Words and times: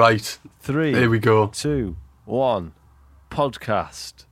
Right, 0.00 0.38
Three, 0.60 0.94
here 0.94 1.10
we 1.10 1.18
go. 1.18 1.48
two, 1.48 1.94
one. 2.24 2.72
Podcast. 3.30 4.24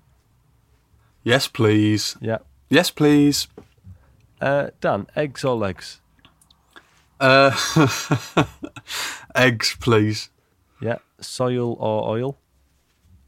Yes, 1.22 1.46
please. 1.46 2.16
Yeah. 2.22 2.38
Yes, 2.70 2.90
please. 2.90 3.48
Uh, 4.40 4.68
Dan, 4.80 5.08
eggs 5.14 5.44
or 5.44 5.57
legs? 5.57 6.00
Uh, 7.20 7.50
eggs, 9.34 9.76
please. 9.79 10.30
Yeah. 10.80 11.00
Soil 11.20 11.76
or 11.79 12.08
oil? 12.16 12.39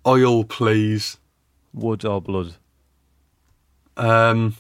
Oil, 0.07 0.45
please. 0.45 1.19
Wood 1.75 2.07
or 2.07 2.23
blood? 2.23 2.55
Um, 3.99 4.57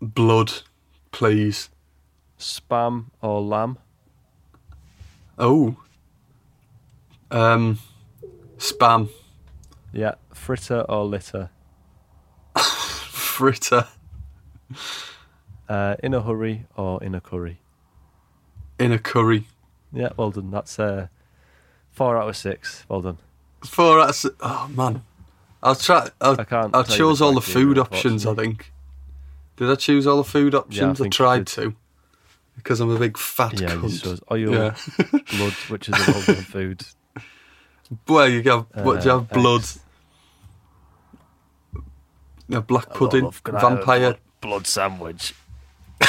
blood, 0.00 0.52
please. 1.10 1.70
Spam 2.38 3.06
or 3.20 3.42
lamb? 3.42 3.78
Oh. 5.36 5.74
Um, 7.34 7.78
spam, 8.58 9.08
Yeah. 9.92 10.14
Fritter 10.32 10.80
or 10.88 11.04
litter? 11.04 11.50
fritter, 12.56 13.86
Uh, 15.68 15.96
in 16.02 16.14
a 16.14 16.20
hurry 16.22 16.66
or 16.76 17.02
in 17.02 17.14
a 17.14 17.20
curry? 17.20 17.58
in 18.78 18.92
a 18.92 18.98
curry. 18.98 19.46
Yeah, 19.92 20.10
well 20.16 20.30
done. 20.30 20.50
That's 20.50 20.78
uh, 20.78 21.06
four 21.92 22.16
out 22.20 22.28
of 22.28 22.36
six. 22.36 22.84
Well 22.88 23.00
done. 23.02 23.18
Four 23.64 24.00
out 24.00 24.10
of 24.10 24.14
si- 24.16 24.30
Oh 24.40 24.68
man, 24.74 25.02
I'll 25.62 25.74
try. 25.76 26.08
I'll, 26.20 26.38
I 26.40 26.44
can't 26.44 26.74
I 26.74 26.82
chose 26.82 27.20
all 27.22 27.32
the 27.34 27.40
food 27.40 27.78
options. 27.78 28.26
I 28.26 28.34
think. 28.34 28.72
Did 29.56 29.70
I 29.70 29.76
choose 29.76 30.06
all 30.06 30.16
the 30.18 30.24
food 30.24 30.54
options? 30.54 31.00
I 31.00 31.04
think 31.04 31.14
you 31.14 31.24
tried 31.24 31.46
to, 31.48 31.74
because 32.56 32.80
I'm 32.80 32.90
a 32.90 32.98
big 32.98 33.16
fat 33.16 33.60
Yeah, 33.60 33.74
you 33.74 33.80
cunt. 33.82 34.02
chose 34.02 34.20
oil, 34.30 34.52
Yeah. 34.52 34.74
blood, 35.38 35.52
which 35.68 35.88
is 35.88 35.94
a 35.94 36.12
well 36.12 36.20
food. 36.42 36.84
Where 38.06 38.28
you 38.28 38.42
have? 38.50 38.66
what 38.84 39.00
do 39.02 39.08
you 39.08 39.14
Uh, 39.14 39.18
have? 39.20 39.30
Blood. 39.30 39.60
eggs. 39.60 39.80
Yeah, 42.48 42.60
black 42.60 42.90
pudding. 42.94 43.24
love, 43.24 43.42
can 43.42 43.56
I 43.56 43.60
have 43.60 43.72
a 43.72 43.76
Vampire. 43.76 44.00
blood, 44.00 44.18
blood 44.40 44.66
sandwich. 44.66 45.34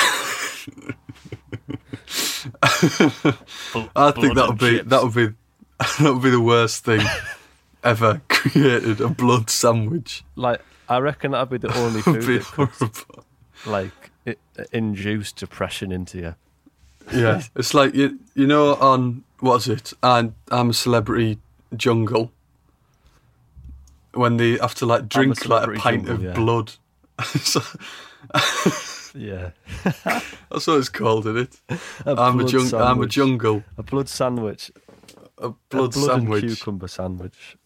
I 3.96 4.12
think 4.12 4.36
that 4.36 4.46
would 4.50 4.58
be 4.60 4.82
that 4.82 5.04
would 5.04 5.14
be 5.14 5.28
that 6.00 6.14
would 6.14 6.22
be 6.22 6.30
the 6.30 6.42
worst 6.42 6.84
thing 6.86 7.02
ever 7.84 8.22
created. 8.30 9.02
A 9.02 9.10
blood 9.10 9.50
sandwich. 9.50 10.24
like. 10.36 10.62
I 10.88 11.00
reckon 11.00 11.32
that'd 11.32 11.50
be 11.50 11.58
the 11.58 11.76
only 11.80 12.02
It 12.02 12.06
would 12.06 12.24
food 12.24 12.28
be 12.28 12.38
that 12.38 12.46
could 12.46 12.70
horrible. 12.80 13.26
like 13.66 14.12
it, 14.24 14.38
induce 14.72 15.32
depression 15.32 15.92
into 15.92 16.20
you. 16.20 16.36
Yeah, 17.12 17.42
it's 17.56 17.74
like 17.74 17.96
you 17.96 18.20
you 18.36 18.46
know 18.46 18.76
on 18.76 19.24
what's 19.40 19.68
it? 19.68 19.94
And 20.04 20.34
I'm 20.52 20.70
a 20.70 20.74
celebrity 20.74 21.40
jungle. 21.76 22.32
When 24.14 24.38
they 24.38 24.58
have 24.58 24.76
to 24.76 24.86
like 24.86 25.10
drink 25.10 25.46
like 25.46 25.68
a 25.68 25.72
pint 25.74 26.06
Jungle, 26.06 26.14
of 26.16 26.24
yeah. 26.24 26.34
blood. 26.34 26.72
So- 27.24 27.62
Yeah, 29.14 29.52
that's 30.04 30.68
what 30.68 30.78
it's 30.78 30.90
called, 30.90 31.26
isn't 31.28 31.38
it? 31.70 31.80
a 32.06 32.12
I'm 32.16 32.40
a 32.40 32.44
blood 32.44 32.52
jung- 32.52 32.74
I'm 32.74 33.02
a 33.02 33.08
jungle. 33.08 33.64
A 33.78 33.84
blood 33.84 34.10
sandwich. 34.10 34.72
A 35.38 35.50
blood, 35.50 35.94
blood 35.94 35.94
sandwich. 35.94 36.44
and 36.44 36.52
cucumber 36.52 36.88
sandwich. 36.90 37.58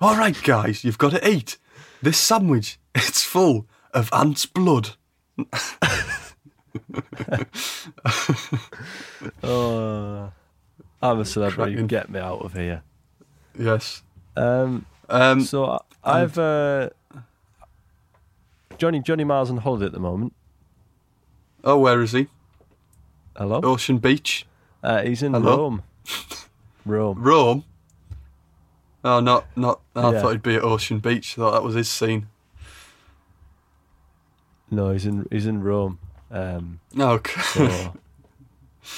All 0.00 0.16
right, 0.16 0.40
guys, 0.42 0.82
you've 0.84 0.98
got 0.98 1.12
to 1.12 1.28
eat 1.28 1.58
this 2.02 2.18
sandwich. 2.18 2.78
It's 2.94 3.22
full 3.22 3.66
of 3.94 4.08
ants' 4.12 4.46
blood. 4.46 4.90
Oh, 9.42 10.32
I'm 11.02 11.18
a 11.20 11.24
celebrity. 11.24 11.72
Cracking. 11.72 11.86
Get 11.86 12.10
me 12.10 12.18
out 12.20 12.40
of 12.42 12.52
here. 12.54 12.82
Yes. 13.58 14.02
Um, 14.36 14.86
Um, 15.08 15.40
so 15.40 15.64
I, 16.04 16.20
I've 16.22 16.38
uh, 16.38 16.90
Johnny 18.78 19.00
Johnny 19.00 19.24
Miles 19.24 19.50
on 19.50 19.56
holiday 19.58 19.86
at 19.86 19.92
the 19.92 19.98
moment. 20.00 20.32
oh, 21.64 21.78
where 21.78 22.00
is 22.02 22.12
he? 22.12 22.28
Hello. 23.36 23.60
Ocean 23.62 23.98
Beach, 23.98 24.46
Uh, 24.82 25.02
he's 25.02 25.22
in 25.22 25.32
Hello? 25.34 25.56
Rome. 25.56 25.82
Rome. 26.86 27.22
Rome. 27.22 27.64
Oh, 29.04 29.20
not 29.20 29.46
not. 29.56 29.80
I 29.96 30.12
Yeah. 30.12 30.20
thought 30.20 30.32
he'd 30.32 30.42
be 30.42 30.56
at 30.56 30.62
Ocean 30.62 30.98
Beach. 30.98 31.34
I 31.34 31.36
thought 31.42 31.52
that 31.52 31.62
was 31.62 31.74
his 31.74 31.90
scene. 31.90 32.28
No, 34.70 34.90
he's 34.92 35.06
in 35.06 35.26
he's 35.30 35.46
in 35.46 35.62
Rome. 35.62 35.98
Um, 36.30 36.80
Okay. 36.98 37.40
so 37.40 37.94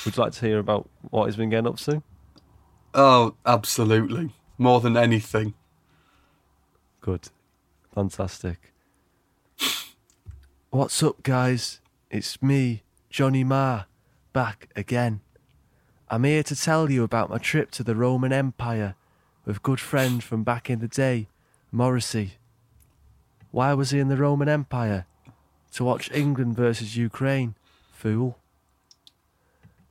would 0.04 0.16
you 0.16 0.22
like 0.22 0.32
to 0.32 0.46
hear 0.46 0.58
about 0.58 0.88
what 1.10 1.26
he's 1.26 1.36
been 1.36 1.50
getting 1.50 1.66
up 1.66 1.78
to? 1.78 2.02
Oh, 2.94 3.34
absolutely. 3.46 4.34
More 4.58 4.80
than 4.80 4.96
anything. 4.96 5.54
Good. 7.00 7.28
Fantastic. 7.94 8.72
What's 10.70 11.02
up, 11.02 11.22
guys? 11.22 11.80
It's 12.10 12.42
me, 12.42 12.82
Johnny 13.10 13.44
Marr, 13.44 13.86
back 14.32 14.68
again. 14.74 15.20
I'm 16.08 16.24
here 16.24 16.42
to 16.42 16.56
tell 16.56 16.90
you 16.90 17.04
about 17.04 17.30
my 17.30 17.38
trip 17.38 17.70
to 17.72 17.82
the 17.82 17.94
Roman 17.94 18.32
Empire 18.32 18.94
with 19.44 19.62
good 19.62 19.80
friend 19.80 20.22
from 20.22 20.44
back 20.44 20.70
in 20.70 20.78
the 20.78 20.88
day, 20.88 21.28
Morrissey. 21.70 22.34
Why 23.50 23.74
was 23.74 23.90
he 23.90 23.98
in 23.98 24.08
the 24.08 24.16
Roman 24.16 24.48
Empire? 24.48 25.06
To 25.72 25.84
watch 25.84 26.10
England 26.12 26.56
versus 26.56 26.96
Ukraine, 26.96 27.54
fool. 27.92 28.38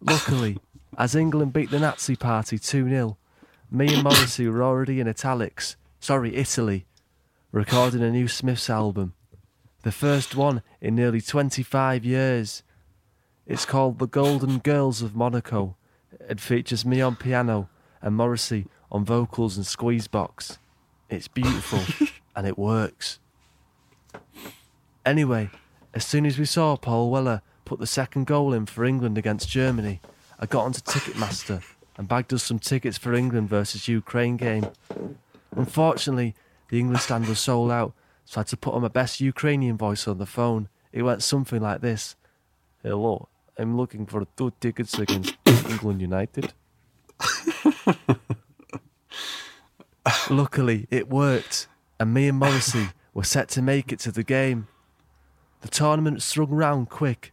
Luckily, 0.03 0.57
as 0.97 1.15
England 1.15 1.53
beat 1.53 1.69
the 1.69 1.79
Nazi 1.79 2.15
party 2.15 2.57
2 2.57 2.89
0, 2.89 3.17
me 3.69 3.93
and 3.93 4.03
Morrissey 4.03 4.47
were 4.47 4.63
already 4.63 4.99
in 4.99 5.07
italics, 5.07 5.75
sorry, 5.99 6.35
Italy, 6.35 6.87
recording 7.51 8.01
a 8.01 8.09
new 8.09 8.27
Smiths 8.27 8.67
album. 8.67 9.13
The 9.83 9.91
first 9.91 10.35
one 10.35 10.63
in 10.81 10.95
nearly 10.95 11.21
25 11.21 12.03
years. 12.03 12.63
It's 13.45 13.65
called 13.65 13.99
The 13.99 14.07
Golden 14.07 14.57
Girls 14.57 15.03
of 15.03 15.15
Monaco. 15.15 15.75
It 16.27 16.39
features 16.39 16.83
me 16.83 16.99
on 16.99 17.15
piano 17.15 17.69
and 18.01 18.15
Morrissey 18.15 18.65
on 18.91 19.05
vocals 19.05 19.55
and 19.55 19.65
squeeze 19.65 20.07
box. 20.07 20.57
It's 21.09 21.27
beautiful 21.27 22.07
and 22.35 22.47
it 22.47 22.57
works. 22.57 23.19
Anyway, 25.05 25.51
as 25.93 26.05
soon 26.05 26.25
as 26.25 26.39
we 26.39 26.45
saw 26.45 26.75
Paul 26.75 27.11
Weller 27.11 27.43
put 27.71 27.79
the 27.79 27.87
second 27.87 28.27
goal 28.27 28.51
in 28.51 28.65
for 28.65 28.83
England 28.83 29.17
against 29.17 29.47
Germany, 29.47 30.01
I 30.37 30.45
got 30.45 30.65
onto 30.65 30.81
Ticketmaster 30.81 31.63
and 31.95 32.05
bagged 32.05 32.33
us 32.33 32.43
some 32.43 32.59
tickets 32.59 32.97
for 32.97 33.13
England 33.13 33.47
versus 33.47 33.87
Ukraine 33.87 34.35
game. 34.35 34.67
Unfortunately, 35.55 36.35
the 36.67 36.79
England 36.79 36.99
stand 36.99 37.27
was 37.27 37.39
sold 37.39 37.71
out, 37.71 37.93
so 38.25 38.35
I 38.35 38.39
had 38.41 38.47
to 38.47 38.57
put 38.57 38.73
on 38.73 38.81
my 38.81 38.89
best 38.89 39.21
Ukrainian 39.21 39.77
voice 39.77 40.05
on 40.05 40.17
the 40.17 40.25
phone. 40.25 40.67
It 40.91 41.03
went 41.03 41.23
something 41.23 41.61
like 41.61 41.79
this 41.79 42.17
Hello, 42.83 43.29
I'm 43.57 43.77
looking 43.77 44.05
for 44.05 44.27
two 44.35 44.51
tickets 44.59 44.99
against 44.99 45.37
England 45.69 46.01
United. 46.01 46.51
Luckily, 50.29 50.87
it 50.91 51.07
worked, 51.07 51.69
and 52.01 52.13
me 52.13 52.27
and 52.27 52.37
Morrissey 52.37 52.89
were 53.13 53.23
set 53.23 53.47
to 53.47 53.61
make 53.61 53.93
it 53.93 53.99
to 53.99 54.11
the 54.11 54.23
game. 54.23 54.67
The 55.61 55.69
tournament 55.69 56.21
swung 56.21 56.49
round 56.49 56.89
quick. 56.89 57.31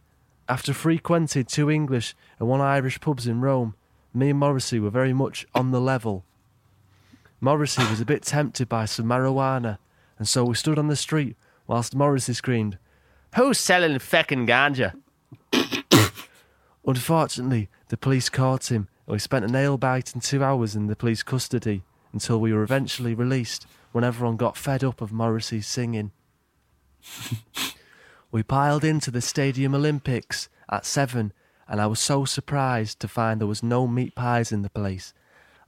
After 0.49 0.73
frequented 0.73 1.47
two 1.47 1.69
English 1.69 2.15
and 2.39 2.49
one 2.49 2.59
Irish 2.59 2.99
pubs 2.99 3.27
in 3.27 3.39
Rome, 3.39 3.75
me 4.15 4.31
and 4.31 4.39
Morrissey 4.39 4.79
were 4.79 4.89
very 4.89 5.13
much 5.13 5.45
on 5.53 5.69
the 5.69 5.79
level. 5.79 6.25
Morrissey 7.39 7.83
was 7.83 8.01
a 8.01 8.05
bit 8.05 8.23
tempted 8.23 8.67
by 8.67 8.85
some 8.85 9.05
marijuana, 9.05 9.77
and 10.17 10.27
so 10.27 10.43
we 10.43 10.55
stood 10.55 10.79
on 10.79 10.87
the 10.87 10.95
street 10.95 11.37
whilst 11.67 11.93
Morrissey 11.93 12.33
screamed, 12.33 12.79
Who's 13.35 13.59
selling 13.59 13.99
feckin' 13.99 14.47
ganja? 14.47 14.95
Unfortunately, 16.85 17.69
the 17.89 17.97
police 17.97 18.29
caught 18.29 18.71
him, 18.71 18.87
and 19.05 19.13
we 19.13 19.19
spent 19.19 19.45
a 19.45 19.47
nail 19.47 19.77
bite 19.77 20.13
and 20.13 20.23
two 20.23 20.43
hours 20.43 20.75
in 20.75 20.87
the 20.87 20.95
police 20.95 21.21
custody 21.21 21.83
until 22.11 22.41
we 22.41 22.51
were 22.51 22.63
eventually 22.63 23.13
released 23.13 23.67
when 23.91 24.03
everyone 24.03 24.35
got 24.35 24.57
fed 24.57 24.83
up 24.83 24.99
of 24.99 25.11
Morrissey's 25.11 25.67
singing. 25.67 26.11
We 28.31 28.43
piled 28.43 28.83
into 28.83 29.09
the 29.11 29.21
Stadium 29.21 29.73
Olympics 29.73 30.49
at 30.69 30.85
seven, 30.85 31.33
and 31.67 31.81
I 31.81 31.87
was 31.87 31.99
so 31.99 32.25
surprised 32.25 32.99
to 32.99 33.07
find 33.07 33.39
there 33.39 33.47
was 33.47 33.63
no 33.63 33.87
meat 33.87 34.15
pies 34.15 34.51
in 34.51 34.61
the 34.61 34.69
place. 34.69 35.13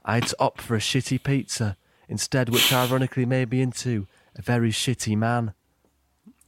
I 0.06 0.16
had 0.16 0.28
to 0.28 0.36
opt 0.40 0.62
for 0.62 0.76
a 0.76 0.80
shitty 0.80 1.24
pizza 1.24 1.78
instead, 2.08 2.50
which 2.50 2.74
ironically 2.74 3.26
made 3.26 3.52
me 3.52 3.62
into 3.62 4.08
a 4.36 4.42
very 4.42 4.72
shitty 4.72 5.18
man. 5.18 5.54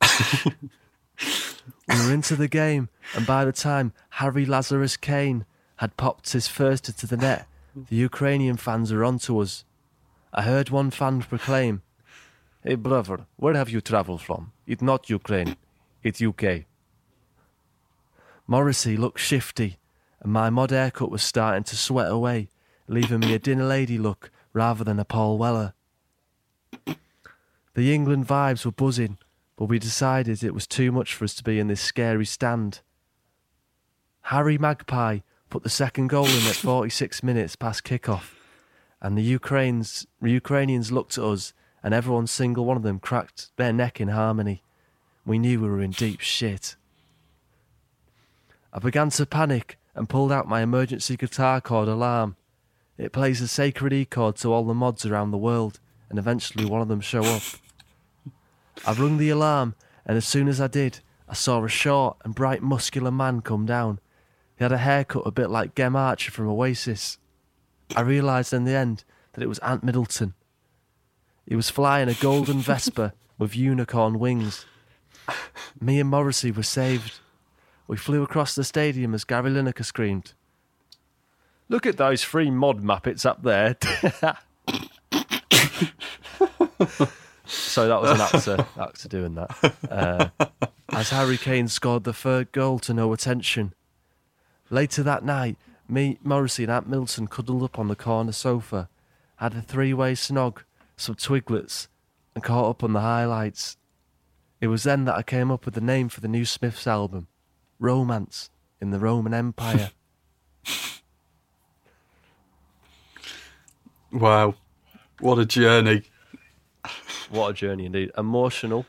we 0.45 0.53
were 1.87 2.13
into 2.13 2.35
the 2.35 2.47
game, 2.47 2.89
and 3.15 3.25
by 3.25 3.45
the 3.45 3.51
time 3.51 3.93
Harry 4.11 4.45
Lazarus 4.45 4.97
Kane 4.97 5.45
had 5.77 5.97
popped 5.97 6.33
his 6.33 6.47
first 6.47 6.87
into 6.87 7.07
the 7.07 7.17
net, 7.17 7.47
the 7.75 7.95
Ukrainian 7.95 8.57
fans 8.57 8.91
were 8.91 9.03
onto 9.03 9.39
us. 9.39 9.63
I 10.31 10.43
heard 10.43 10.69
one 10.69 10.91
fan 10.91 11.21
proclaim, 11.21 11.81
Hey 12.63 12.75
brother, 12.75 13.25
where 13.35 13.55
have 13.55 13.69
you 13.69 13.81
travelled 13.81 14.21
from? 14.21 14.51
It's 14.65 14.81
not 14.81 15.09
Ukraine, 15.09 15.57
it's 16.03 16.21
UK. 16.21 16.65
Morrissey 18.45 18.97
looked 18.97 19.19
shifty, 19.19 19.77
and 20.19 20.31
my 20.31 20.49
mod 20.49 20.71
haircut 20.71 21.09
was 21.09 21.23
starting 21.23 21.63
to 21.63 21.77
sweat 21.77 22.11
away, 22.11 22.49
leaving 22.87 23.21
me 23.21 23.33
a 23.33 23.39
dinner 23.39 23.63
lady 23.63 23.97
look 23.97 24.31
rather 24.51 24.83
than 24.83 24.99
a 24.99 25.05
Paul 25.05 25.37
Weller. 25.37 25.73
The 27.75 27.93
England 27.93 28.27
vibes 28.27 28.65
were 28.65 28.71
buzzing, 28.71 29.17
but 29.55 29.65
we 29.65 29.79
decided 29.79 30.43
it 30.43 30.53
was 30.53 30.67
too 30.67 30.91
much 30.91 31.15
for 31.15 31.23
us 31.23 31.33
to 31.35 31.43
be 31.43 31.59
in 31.59 31.67
this 31.67 31.81
scary 31.81 32.25
stand. 32.25 32.81
Harry 34.27 34.57
Magpie 34.57 35.19
put 35.49 35.63
the 35.63 35.69
second 35.69 36.07
goal 36.07 36.25
in 36.25 36.47
at 36.47 36.55
46 36.55 37.23
minutes 37.23 37.55
past 37.55 37.83
kick-off, 37.83 38.35
and 39.01 39.17
the 39.17 39.23
Ukrainians, 39.23 40.05
Ukrainians 40.21 40.91
looked 40.91 41.17
at 41.17 41.23
us, 41.23 41.53
and 41.81 41.93
every 41.93 42.27
single 42.27 42.65
one 42.65 42.77
of 42.77 42.83
them 42.83 42.99
cracked 42.99 43.51
their 43.57 43.73
neck 43.73 43.99
in 43.99 44.09
harmony. 44.09 44.63
We 45.25 45.39
knew 45.39 45.61
we 45.61 45.69
were 45.69 45.81
in 45.81 45.91
deep 45.91 46.19
shit. 46.19 46.75
I 48.73 48.79
began 48.79 49.09
to 49.11 49.25
panic 49.25 49.77
and 49.95 50.09
pulled 50.09 50.31
out 50.31 50.47
my 50.47 50.61
emergency 50.61 51.15
guitar 51.15 51.61
chord 51.61 51.87
alarm. 51.87 52.35
It 52.97 53.11
plays 53.11 53.41
a 53.41 53.47
sacred 53.47 53.93
E 53.93 54.05
chord 54.05 54.35
to 54.37 54.51
all 54.51 54.65
the 54.65 54.73
mods 54.73 55.05
around 55.05 55.31
the 55.31 55.37
world, 55.37 55.79
and 56.09 56.19
eventually 56.19 56.65
one 56.65 56.81
of 56.81 56.87
them 56.87 57.01
show 57.01 57.23
up. 57.23 57.43
I 58.85 58.93
rung 58.93 59.17
the 59.17 59.29
alarm, 59.29 59.75
and 60.05 60.17
as 60.17 60.25
soon 60.25 60.47
as 60.47 60.59
I 60.59 60.67
did, 60.67 60.99
I 61.29 61.33
saw 61.33 61.63
a 61.63 61.69
short 61.69 62.17
and 62.23 62.35
bright 62.35 62.61
muscular 62.61 63.11
man 63.11 63.41
come 63.41 63.65
down. 63.65 63.99
He 64.57 64.63
had 64.63 64.71
a 64.71 64.77
haircut 64.77 65.23
a 65.25 65.31
bit 65.31 65.49
like 65.49 65.75
Gem 65.75 65.95
Archer 65.95 66.31
from 66.31 66.47
Oasis. 66.47 67.17
I 67.95 68.01
realised 68.01 68.53
in 68.53 68.65
the 68.65 68.75
end 68.75 69.03
that 69.33 69.43
it 69.43 69.49
was 69.49 69.59
Ant 69.59 69.83
Middleton. 69.83 70.33
He 71.47 71.55
was 71.55 71.69
flying 71.69 72.09
a 72.09 72.13
golden 72.13 72.59
Vespa 72.59 73.13
with 73.37 73.55
unicorn 73.55 74.19
wings. 74.19 74.65
Me 75.79 75.99
and 75.99 76.09
Morrissey 76.09 76.51
were 76.51 76.63
saved. 76.63 77.19
We 77.87 77.97
flew 77.97 78.23
across 78.23 78.55
the 78.55 78.63
stadium 78.63 79.13
as 79.13 79.23
Gary 79.23 79.51
Lineker 79.51 79.85
screamed, 79.85 80.33
Look 81.69 81.85
at 81.85 81.97
those 81.97 82.23
three 82.23 82.51
mod 82.51 82.83
muppets 82.83 83.25
up 83.25 83.41
there. 83.43 83.77
so 87.45 87.87
that 87.87 88.01
was 88.01 88.11
an 88.11 88.21
actor, 88.21 88.67
actor 88.79 89.07
doing 89.07 89.35
that. 89.35 89.73
Uh, 89.89 90.29
as 90.89 91.09
Harry 91.09 91.37
Kane 91.37 91.67
scored 91.67 92.03
the 92.03 92.13
third 92.13 92.51
goal 92.51 92.79
to 92.79 92.93
no 92.93 93.13
attention. 93.13 93.73
Later 94.69 95.03
that 95.03 95.23
night, 95.23 95.57
me, 95.87 96.19
Morrissey, 96.23 96.63
and 96.63 96.71
Aunt 96.71 96.87
Milton 96.87 97.27
cuddled 97.27 97.63
up 97.63 97.79
on 97.79 97.87
the 97.87 97.95
corner 97.95 98.31
sofa, 98.31 98.89
had 99.37 99.53
a 99.53 99.61
three 99.61 99.93
way 99.93 100.13
snog, 100.13 100.59
some 100.95 101.15
twiglets, 101.15 101.87
and 102.35 102.43
caught 102.43 102.69
up 102.69 102.83
on 102.83 102.93
the 102.93 103.01
highlights. 103.01 103.77
It 104.63 104.67
was 104.67 104.83
then 104.83 105.03
that 105.03 105.15
I 105.15 105.23
came 105.23 105.51
up 105.51 105.65
with 105.65 105.73
the 105.73 105.81
name 105.81 106.07
for 106.07 106.21
the 106.21 106.29
new 106.29 106.45
Smiths 106.45 106.87
album 106.87 107.27
Romance 107.79 108.49
in 108.79 108.91
the 108.91 108.97
Roman 108.97 109.33
Empire. 109.33 109.91
wow. 114.13 114.55
What 115.19 115.37
a 115.37 115.45
journey. 115.45 116.03
What 117.29 117.49
a 117.49 117.53
journey 117.53 117.87
indeed. 117.87 118.11
Emotional. 118.17 118.85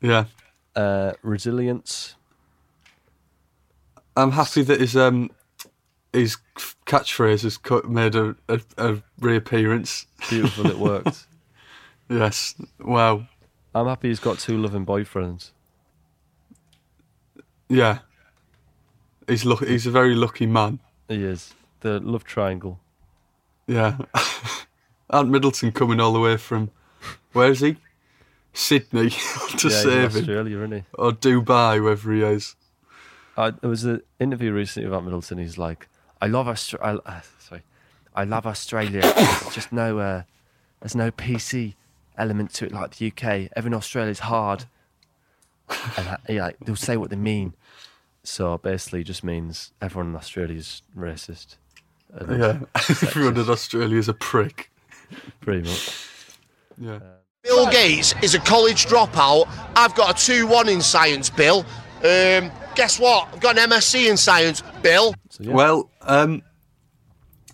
Yeah. 0.00 0.26
Uh, 0.76 1.14
resilience. 1.22 2.14
I'm 4.16 4.30
happy 4.30 4.62
that 4.62 4.78
his 4.78 4.96
um 4.96 5.32
his 6.12 6.36
catchphrase 6.86 7.42
has 7.42 7.58
made 7.88 8.14
a, 8.14 8.36
a, 8.48 8.60
a 8.78 9.02
reappearance. 9.18 10.06
Beautiful, 10.30 10.68
it 10.68 10.78
worked. 10.78 11.26
yes. 12.08 12.54
Wow. 12.78 13.26
I'm 13.74 13.86
happy 13.86 14.08
he's 14.08 14.20
got 14.20 14.38
two 14.38 14.58
loving 14.58 14.84
boyfriends. 14.84 15.50
Yeah. 17.68 18.00
He's 19.26 19.44
lucky. 19.44 19.68
He's 19.68 19.86
a 19.86 19.90
very 19.90 20.14
lucky 20.14 20.46
man. 20.46 20.80
He 21.08 21.24
is 21.24 21.54
the 21.80 22.00
love 22.00 22.24
triangle. 22.24 22.80
Yeah. 23.66 23.98
Ant 25.10 25.30
Middleton 25.30 25.72
coming 25.72 26.00
all 26.00 26.12
the 26.12 26.20
way 26.20 26.36
from 26.36 26.70
where 27.32 27.50
is 27.50 27.60
he? 27.60 27.76
Sydney 28.52 29.10
to 29.58 29.68
yeah, 29.68 29.82
save 29.82 30.14
him. 30.14 30.20
Australia, 30.20 30.58
isn't 30.58 30.72
he? 30.72 30.82
Or 30.94 31.12
Dubai, 31.12 31.82
wherever 31.82 32.12
he 32.12 32.22
is. 32.22 32.56
I, 33.36 33.50
there 33.50 33.70
was 33.70 33.84
an 33.84 34.02
interview 34.20 34.52
recently 34.52 34.88
with 34.88 34.94
Ant 34.94 35.06
Middleton. 35.06 35.38
He's 35.38 35.56
like, 35.56 35.88
"I 36.20 36.26
love 36.26 36.48
Australia. 36.48 37.00
Uh, 37.06 37.20
sorry, 37.38 37.62
I 38.14 38.24
love 38.24 38.46
Australia. 38.46 39.00
just 39.52 39.72
no, 39.72 39.98
uh, 39.98 40.22
there's 40.80 40.94
no 40.94 41.10
PC 41.10 41.74
element 42.18 42.52
to 42.54 42.66
it 42.66 42.72
like 42.72 42.96
the 42.96 43.08
UK. 43.08 43.50
Everyone 43.56 43.74
in 43.74 43.78
Australia 43.78 44.10
is 44.10 44.20
hard, 44.20 44.64
and 45.96 46.08
uh, 46.08 46.16
yeah, 46.28 46.44
like, 46.44 46.58
they'll 46.60 46.76
say 46.76 46.96
what 46.96 47.10
they 47.10 47.16
mean. 47.16 47.54
So 48.24 48.58
basically, 48.58 49.00
it 49.00 49.04
just 49.04 49.24
means 49.24 49.72
everyone 49.80 50.10
in 50.10 50.16
Australia 50.16 50.56
is 50.56 50.82
racist. 50.96 51.56
Yeah, 52.28 52.60
everyone 52.76 53.36
in 53.36 53.48
Australia 53.48 53.98
is 53.98 54.08
a 54.08 54.14
prick. 54.14 54.70
Pretty 55.40 55.68
much. 55.68 56.08
Yeah. 56.78 56.98
Bill 57.42 57.66
Gates 57.70 58.14
is 58.22 58.34
a 58.34 58.38
college 58.38 58.86
dropout. 58.86 59.48
I've 59.74 59.94
got 59.96 60.22
a 60.22 60.26
2 60.26 60.46
1 60.46 60.68
in 60.68 60.80
science, 60.80 61.28
Bill. 61.28 61.66
Um, 61.98 62.52
guess 62.76 63.00
what? 63.00 63.28
I've 63.32 63.40
got 63.40 63.58
an 63.58 63.68
MSc 63.68 64.08
in 64.08 64.16
science, 64.16 64.62
Bill. 64.80 65.14
So, 65.30 65.42
yeah. 65.42 65.52
Well, 65.52 65.90
um, 66.02 66.42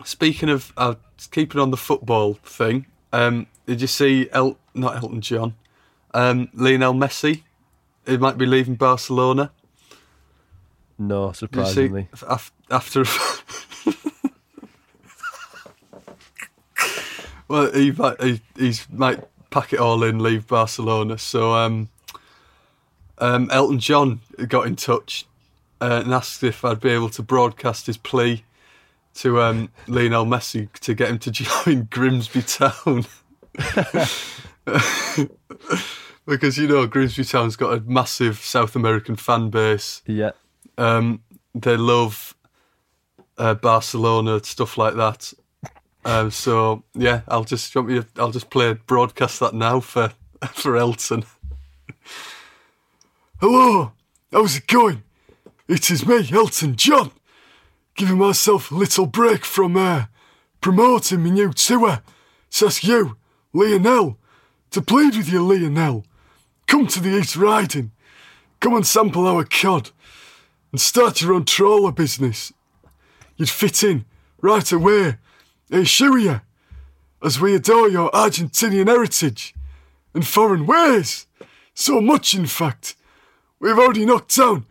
speaking 0.05 0.51
of 0.51 0.73
uh, 0.77 0.95
keeping 1.31 1.61
on 1.61 1.71
the 1.71 1.77
football 1.77 2.35
thing, 2.35 2.87
um, 3.13 3.47
did 3.69 3.81
you 3.83 3.87
see 3.87 4.31
El- 4.33 4.59
not 4.73 4.97
Elton 4.97 5.21
John, 5.21 5.55
um, 6.15 6.49
Lionel 6.55 6.95
Messi? 6.95 7.43
He 8.07 8.17
might 8.17 8.39
be 8.39 8.47
leaving 8.47 8.77
Barcelona. 8.77 9.53
No, 10.99 11.33
surprisingly. 11.33 12.09
See, 12.17 12.27
after 12.71 13.05
well, 17.49 17.71
he 17.73 17.93
might 17.93 18.19
he 18.23 18.41
he's 18.57 18.87
might 18.91 19.23
pack 19.51 19.75
it 19.75 19.81
all 19.81 20.03
in, 20.03 20.19
leave 20.19 20.47
Barcelona. 20.47 21.19
So 21.19 21.53
um, 21.53 21.91
um, 23.19 23.51
Elton 23.51 23.81
John 23.81 24.23
got 24.49 24.67
in 24.67 24.77
touch 24.77 25.27
uh, 25.83 26.01
and 26.05 26.15
asked 26.15 26.43
if 26.43 26.65
I'd 26.65 26.81
be 26.81 26.89
able 26.89 27.11
to 27.11 27.23
broadcast 27.23 27.87
his 27.87 27.99
plea 27.99 28.45
to 29.17 29.43
um, 29.43 29.71
Lionel 29.87 30.25
Messi 30.25 30.73
to 30.81 30.95
get 30.95 31.11
him 31.11 31.19
to 31.19 31.31
join 31.65 31.87
Grimsby 31.91 32.41
Town. 32.41 33.05
because 36.27 36.57
you 36.59 36.69
know 36.69 36.87
Grimsby 36.87 37.25
Town's 37.25 37.57
got 37.57 37.77
a 37.77 37.81
massive 37.81 38.39
South 38.39 38.77
American 38.77 39.17
fan 39.17 39.51
base. 39.51 40.03
Yeah. 40.07 40.31
Um, 40.77 41.23
they 41.55 41.77
love 41.77 42.37
uh, 43.37 43.55
Barcelona 43.55 44.43
stuff 44.45 44.79
like 44.79 44.95
that. 44.95 45.33
Um, 46.05 46.31
so 46.31 46.85
yeah, 46.95 47.23
I'll 47.29 47.45
just. 47.45 47.77
I'll 47.77 48.31
just 48.31 48.51
play 48.51 48.75
broadcast 48.75 49.41
that 49.41 49.55
now 49.55 49.81
for 49.81 50.13
for 50.53 50.77
Elton. 50.77 51.25
Hello, 53.41 53.93
how's 54.33 54.57
it 54.57 54.67
going? 54.67 55.03
It 55.69 55.91
is 55.91 56.07
me, 56.07 56.29
Elton 56.33 56.77
John, 56.77 57.11
giving 57.95 58.19
myself 58.19 58.71
a 58.71 58.75
little 58.75 59.07
break 59.07 59.45
from 59.45 59.77
uh, 59.77 60.07
promoting 60.61 61.23
my 61.23 61.31
new 61.31 61.53
tour. 61.53 62.03
So 62.51 62.67
ask 62.67 62.83
you, 62.83 63.17
Lionel, 63.53 64.19
to 64.71 64.83
plead 64.83 65.17
with 65.17 65.31
you, 65.31 65.43
Lionel. 65.43 66.05
Come 66.67 66.87
to 66.89 67.01
the 67.01 67.17
East 67.17 67.37
Riding. 67.37 67.93
Come 68.61 68.75
and 68.75 68.87
sample 68.87 69.27
our 69.27 69.45
cod. 69.45 69.91
And 70.71 70.81
start 70.81 71.23
your 71.23 71.33
own 71.33 71.47
trawler 71.47 71.93
business. 71.93 72.53
You'd 73.37 73.49
fit 73.49 73.83
in 73.83 74.05
right 74.43 74.71
away. 74.71 75.17
Assure 75.71 76.19
you, 76.19 76.41
as 77.23 77.41
we 77.41 77.55
adore 77.55 77.89
your 77.89 78.11
Argentinian 78.11 78.87
heritage 78.87 79.55
and 80.13 80.27
foreign 80.27 80.67
ways. 80.67 81.27
So 81.75 82.01
much, 82.01 82.35
in 82.35 82.47
fact, 82.47 82.97
we've 83.61 83.79
already 83.79 84.05
knocked 84.05 84.37
down 84.37 84.67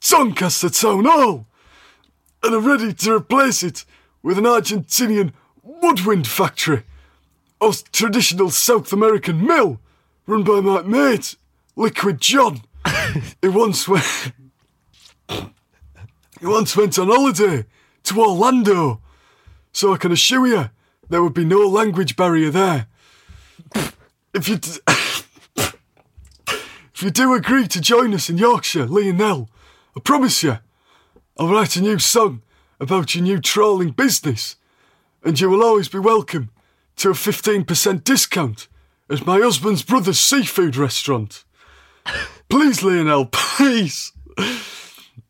Doncaster 0.00 0.70
Town 0.70 1.04
Hall 1.04 1.46
and 2.42 2.54
are 2.54 2.60
ready 2.60 2.92
to 2.92 3.14
replace 3.16 3.62
it 3.62 3.84
with 4.22 4.38
an 4.38 4.44
Argentinian 4.44 5.32
woodwind 5.62 6.26
factory 6.26 6.84
or 7.64 7.72
traditional 7.92 8.50
South 8.50 8.92
American 8.92 9.46
mill 9.46 9.80
run 10.26 10.44
by 10.44 10.60
my 10.60 10.82
mate, 10.82 11.34
Liquid 11.76 12.20
John. 12.20 12.60
he 13.40 13.48
once 13.48 13.88
went. 13.88 14.32
he 15.30 16.46
once 16.46 16.76
went 16.76 16.98
on 16.98 17.08
holiday 17.08 17.64
to 18.02 18.20
Orlando, 18.20 19.00
so 19.72 19.94
I 19.94 19.96
can 19.96 20.12
assure 20.12 20.46
you 20.46 20.68
there 21.08 21.22
would 21.22 21.32
be 21.32 21.46
no 21.46 21.66
language 21.66 22.16
barrier 22.16 22.50
there. 22.50 22.86
If 24.34 24.46
you. 24.46 24.58
D- 24.58 24.80
if 25.56 27.02
you 27.02 27.10
do 27.10 27.32
agree 27.32 27.66
to 27.68 27.80
join 27.80 28.12
us 28.12 28.28
in 28.28 28.36
Yorkshire, 28.36 28.86
Lionel, 28.86 29.48
I 29.96 30.00
promise 30.00 30.42
you, 30.42 30.58
I'll 31.38 31.48
write 31.48 31.76
a 31.76 31.80
new 31.80 31.98
song 31.98 32.42
about 32.78 33.14
your 33.14 33.24
new 33.24 33.40
trawling 33.40 33.92
business, 33.92 34.56
and 35.22 35.40
you 35.40 35.48
will 35.48 35.62
always 35.62 35.88
be 35.88 35.98
welcome 35.98 36.50
to 36.96 37.10
a 37.10 37.14
15% 37.14 38.04
discount 38.04 38.68
at 39.10 39.26
my 39.26 39.38
husband's 39.38 39.82
brother's 39.82 40.20
seafood 40.20 40.76
restaurant. 40.76 41.44
Please, 42.48 42.82
Lionel, 42.82 43.26
please. 43.32 44.12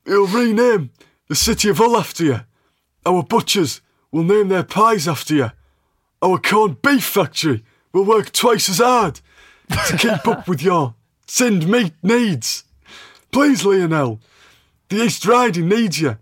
He'll 0.04 0.26
rename 0.26 0.90
the 1.28 1.35
city 1.35 1.68
of 1.68 1.78
Hull 1.78 1.97
after 1.97 2.25
you. 2.25 2.40
Our 3.06 3.23
butchers 3.23 3.80
will 4.11 4.25
name 4.25 4.49
their 4.49 4.62
pies 4.62 5.09
after 5.09 5.35
you. 5.35 5.50
Our 6.23 6.38
corned 6.38 6.83
beef 6.83 7.04
factory 7.04 7.64
will 7.92 8.04
work 8.04 8.33
twice 8.33 8.68
as 8.68 8.78
hard 8.78 9.21
to 9.68 9.97
keep 9.97 10.26
up 10.26 10.49
with 10.49 10.62
your 10.62 10.94
tinned 11.26 11.68
meat 11.68 11.92
needs. 12.02 12.64
Please, 13.30 13.64
Lionel, 13.64 14.21
the 14.88 15.02
East 15.02 15.26
Riding 15.26 15.68
needs 15.68 16.00
you. 16.00 16.18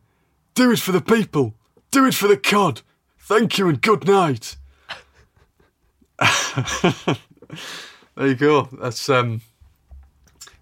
Do 0.55 0.73
it 0.73 0.79
for 0.79 0.93
the 0.93 1.01
people. 1.01 1.55
Do 1.91 2.07
it 2.07 2.15
for 2.15 2.29
the 2.29 2.37
cod. 2.37 2.83
Thank 3.19 3.59
you 3.59 3.69
and 3.69 3.81
good 3.81 4.07
night. 4.07 4.57
there 8.15 8.27
you 8.27 8.35
go. 8.35 8.69
That's 8.81 9.09
um, 9.09 9.41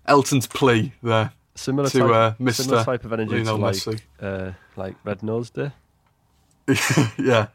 Elton's 0.07 0.47
plea 0.47 0.93
there. 1.02 1.33
Similar 1.55 1.90
To, 1.90 1.99
type, 1.99 2.11
uh, 2.11 2.52
similar 2.52 2.83
Mr. 2.83 2.85
type 2.85 3.05
of 3.05 3.12
energy 3.12 3.33
Lionel 3.45 3.57
to 3.57 3.62
like 3.62 3.75
Messi. 3.76 4.00
uh, 4.21 4.52
like 4.76 4.97
Red 5.05 5.23
Nose 5.23 5.50
Day, 5.50 5.73
yeah. 7.19 7.49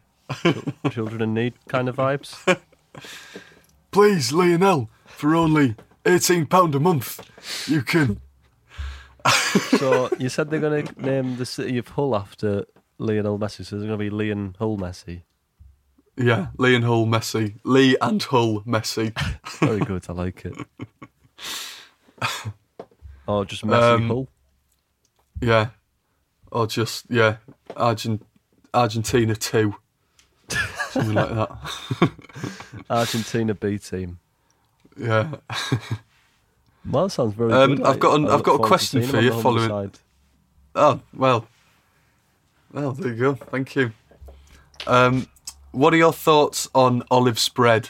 Children 0.92 1.22
in 1.22 1.34
Need 1.34 1.54
kind 1.68 1.90
of 1.90 1.96
vibes. 1.96 2.60
Please, 3.92 4.32
Lionel, 4.32 4.90
for 5.06 5.34
only 5.36 5.76
£18 6.04 6.76
a 6.76 6.80
month, 6.80 7.68
you 7.68 7.82
can. 7.82 8.20
so 9.78 10.10
you 10.20 10.30
said 10.30 10.50
they're 10.52 10.60
going 10.60 10.86
to 10.86 11.02
name 11.02 11.38
the 11.38 11.46
city 11.46 11.78
of 11.80 11.88
Hull 11.90 12.16
after 12.16 12.66
Lionel 13.00 13.40
Messi, 13.40 13.66
so 13.66 13.76
there's 13.78 13.88
going 13.88 13.98
to 13.98 14.04
be 14.04 14.10
Leon 14.12 14.56
Hull 14.60 14.78
Messi. 14.78 15.22
Yeah, 16.18 16.48
Lee 16.58 16.76
and 16.76 16.86
Hull 16.86 17.06
Messi. 17.06 17.56
Lee 17.64 17.98
and 18.02 18.22
Hull 18.24 18.62
Messi. 18.62 19.12
Very 19.60 19.80
good, 19.80 20.06
I 20.10 20.14
like 20.14 20.46
it. 20.46 20.56
Or 23.28 23.44
just 23.44 23.64
Messi 23.64 23.96
Um, 23.96 24.08
Hull. 24.08 24.28
Yeah. 25.42 25.70
Or 26.52 26.68
just, 26.68 27.06
yeah, 27.10 27.38
Argent- 27.76 28.24
Argentina 28.72 29.36
2. 29.36 29.74
Something 30.92 31.14
like 31.16 31.30
that. 31.30 32.12
Argentina 32.90 33.56
B 33.56 33.80
team. 33.80 34.20
Yeah. 34.96 35.32
Well, 36.88 37.06
that 37.06 37.10
sounds 37.10 37.34
very 37.34 37.52
Um, 37.52 37.78
good. 37.78 37.86
I've 37.88 38.00
got 38.00 38.20
an- 38.20 38.30
I've 38.30 38.44
got 38.44 38.60
a 38.62 38.64
question 38.64 39.02
for 39.02 39.20
you 39.20 39.32
following- 39.42 39.70
side. 39.70 40.00
Oh, 40.76 41.02
well. 41.16 41.48
Well, 42.72 42.92
there 42.92 43.12
you 43.12 43.18
go. 43.20 43.34
Thank 43.34 43.76
you. 43.76 43.92
Um, 44.86 45.28
what 45.76 45.94
are 45.94 45.98
your 45.98 46.14
thoughts 46.14 46.70
on 46.74 47.04
olive 47.12 47.38
spread? 47.38 47.90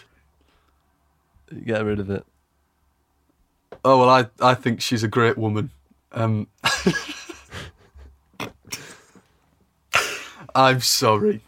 Get 1.63 1.85
rid 1.85 1.99
of 1.99 2.09
it. 2.09 2.25
Oh, 3.83 3.99
well, 3.99 4.09
I, 4.09 4.25
I 4.41 4.55
think 4.55 4.81
she's 4.81 5.03
a 5.03 5.07
great 5.07 5.37
woman. 5.37 5.69
Um, 6.11 6.47
I'm 10.55 10.81
sorry. 10.81 11.41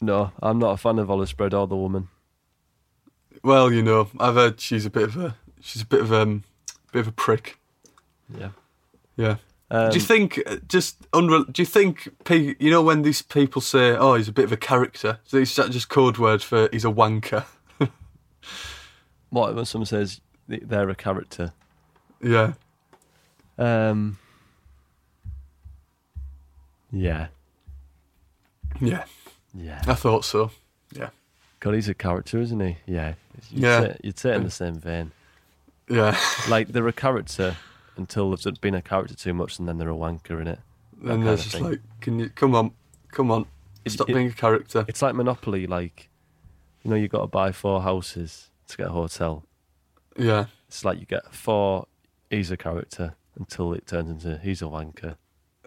No, 0.00 0.32
I'm 0.42 0.58
not 0.58 0.72
a 0.72 0.76
fan 0.76 0.98
of 0.98 1.10
olive 1.10 1.28
spread 1.28 1.52
or 1.52 1.66
the 1.66 1.76
woman. 1.76 2.08
Well, 3.42 3.70
you 3.72 3.82
know, 3.82 4.08
I've 4.18 4.34
heard 4.34 4.60
she's 4.60 4.86
a 4.86 4.90
bit 4.90 5.04
of 5.04 5.16
a 5.16 5.36
she's 5.60 5.82
a 5.82 5.86
bit 5.86 6.00
of 6.00 6.12
um 6.12 6.44
bit 6.92 7.00
of 7.00 7.08
a 7.08 7.12
prick. 7.12 7.58
Yeah. 8.38 8.50
Yeah. 9.16 9.36
Um, 9.68 9.90
do 9.90 9.96
you 9.96 10.00
think 10.04 10.40
uh, 10.46 10.56
just 10.68 11.10
unre- 11.10 11.52
do 11.52 11.60
you 11.60 11.66
think 11.66 12.08
pe- 12.24 12.54
you 12.60 12.70
know 12.70 12.82
when 12.82 13.02
these 13.02 13.20
people 13.22 13.60
say 13.60 13.96
oh 13.96 14.14
he's 14.14 14.28
a 14.28 14.32
bit 14.32 14.44
of 14.44 14.52
a 14.52 14.56
character 14.56 15.18
so 15.24 15.38
is 15.38 15.54
that 15.56 15.72
just 15.72 15.88
code 15.88 16.18
word 16.18 16.40
for 16.40 16.68
he's 16.70 16.84
a 16.84 16.88
wanker 16.88 17.44
what 19.30 19.54
when 19.56 19.64
someone 19.64 19.86
says 19.86 20.20
they're 20.48 20.88
a 20.88 20.94
character? 20.94 21.52
yeah 22.22 22.52
Um. 23.58 24.18
Yeah. 26.92 27.26
yeah 28.80 29.04
Yeah. 29.52 29.82
I 29.86 29.94
thought 29.94 30.24
so 30.24 30.50
yeah 30.92 31.10
God, 31.58 31.74
he's 31.74 31.88
a 31.88 31.94
character, 31.94 32.38
isn't 32.38 32.60
he? 32.60 32.76
Yeah. 32.86 33.14
You'd 33.50 33.62
Yeah. 33.64 33.80
Say, 33.80 33.96
you'd 34.04 34.18
say 34.18 34.30
it 34.30 34.36
in 34.36 34.44
the 34.44 34.50
same 34.50 34.74
vein. 34.76 35.10
yeah 35.88 36.16
Like 36.48 36.68
they're 36.68 36.86
a 36.86 36.92
character 36.92 37.56
until 37.96 38.34
they've 38.36 38.60
been 38.60 38.74
a 38.74 38.82
character 38.82 39.14
too 39.14 39.32
much, 39.34 39.58
and 39.58 39.66
then 39.68 39.78
they're 39.78 39.90
a 39.90 39.94
wanker 39.94 40.40
in 40.40 40.46
it. 40.48 40.58
That 41.02 41.12
and 41.12 41.24
kind 41.24 41.26
they're 41.26 41.36
just 41.36 41.60
like 41.60 41.80
can 42.00 42.18
you 42.18 42.28
come 42.30 42.54
on 42.54 42.70
come 43.12 43.30
on 43.30 43.46
stop 43.86 44.08
it- 44.10 44.14
being 44.14 44.28
a 44.28 44.32
character 44.32 44.84
It's 44.88 45.02
like 45.02 45.14
Monopoly. 45.14 45.66
Like, 45.66 46.08
you 46.82 46.90
know, 46.90 46.96
you 46.96 47.08
got 47.08 47.20
to 47.20 47.26
buy 47.26 47.52
four 47.52 47.82
houses 47.82 48.50
to 48.68 48.76
get 48.76 48.86
a 48.88 48.90
hotel. 48.90 49.44
yeah 50.16 50.46
It's 50.68 50.84
like 50.84 50.98
you 51.00 51.06
get 51.06 51.32
four. 51.34 51.86
He's 52.30 52.50
a 52.50 52.56
character 52.56 53.14
until 53.38 53.72
it 53.74 53.86
turns 53.86 54.10
into 54.10 54.38
he's 54.42 54.62
a 54.62 54.66
wanker. 54.66 55.16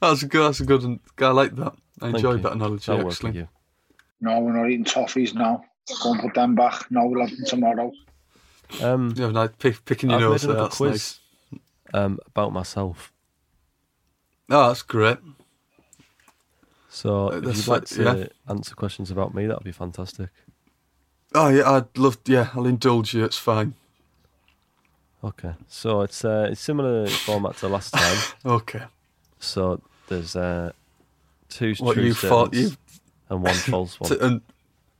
that's 0.00 0.22
a 0.22 0.26
good 0.26 0.44
that's 0.46 0.60
a 0.60 0.64
good 0.66 0.82
one. 0.82 1.00
I 1.18 1.28
like 1.28 1.54
that 1.56 1.72
I 2.00 2.06
Thank 2.06 2.16
enjoyed 2.16 2.36
you. 2.38 2.42
that 2.44 2.52
analogy 2.52 2.84
That'll 2.86 3.04
work 3.04 3.12
actually 3.14 3.32
you. 3.32 3.48
No, 4.20 4.38
we're 4.40 4.52
not 4.52 4.70
eating 4.70 4.84
toffees 4.84 5.34
now. 5.34 5.64
Go 6.02 6.12
and 6.12 6.20
put 6.22 6.34
them 6.34 6.54
back. 6.54 6.90
No, 6.90 7.06
we'll 7.06 7.20
have 7.26 7.36
them 7.36 7.44
tomorrow. 7.46 7.92
Um, 8.80 9.12
yeah 9.16 9.30
nice 9.30 9.50
pick, 9.58 9.84
picking 9.84 10.10
your 10.10 10.18
I've 10.18 10.24
nose 10.30 10.42
made 10.44 10.50
another 10.50 10.64
that's 10.68 10.76
quiz 10.76 11.20
nice 11.52 11.60
um, 11.94 12.18
about 12.26 12.52
myself. 12.52 13.12
oh 14.50 14.68
that's 14.68 14.82
great 14.82 15.18
So 16.88 17.28
Uh, 17.32 17.36
if 17.36 17.44
you'd 17.56 17.66
like 17.68 17.68
like- 17.68 17.84
to 17.86 18.02
yeah. 18.18 18.26
answer 18.48 18.74
questions 18.74 19.10
about 19.10 19.34
me, 19.34 19.46
that'd 19.46 19.64
be 19.64 19.72
fantastic. 19.72 20.30
oh 21.34 21.48
yeah 21.48 21.70
I'd 21.70 21.96
love 21.98 22.18
yeah 22.26 22.48
I'll 22.54 22.66
indulge 22.66 23.14
you 23.14 23.24
it's 23.24 23.38
fine 23.38 23.74
Okay, 25.24 25.54
so 25.68 26.00
it's 26.00 26.24
uh, 26.24 26.48
it's 26.50 26.60
similar 26.60 27.06
format 27.06 27.56
to 27.58 27.68
last 27.68 27.92
time. 27.94 28.18
okay 28.44 28.82
So 29.38 29.80
there's 30.08 30.34
uh, 30.34 30.72
two 31.48 31.74
what 31.78 31.94
true 31.94 32.06
you 32.06 32.12
statements 32.14 32.58
you 32.58 32.70
and 33.30 33.40
one 33.42 33.54
false 33.54 34.00
one. 34.00 34.12
And 34.20 34.40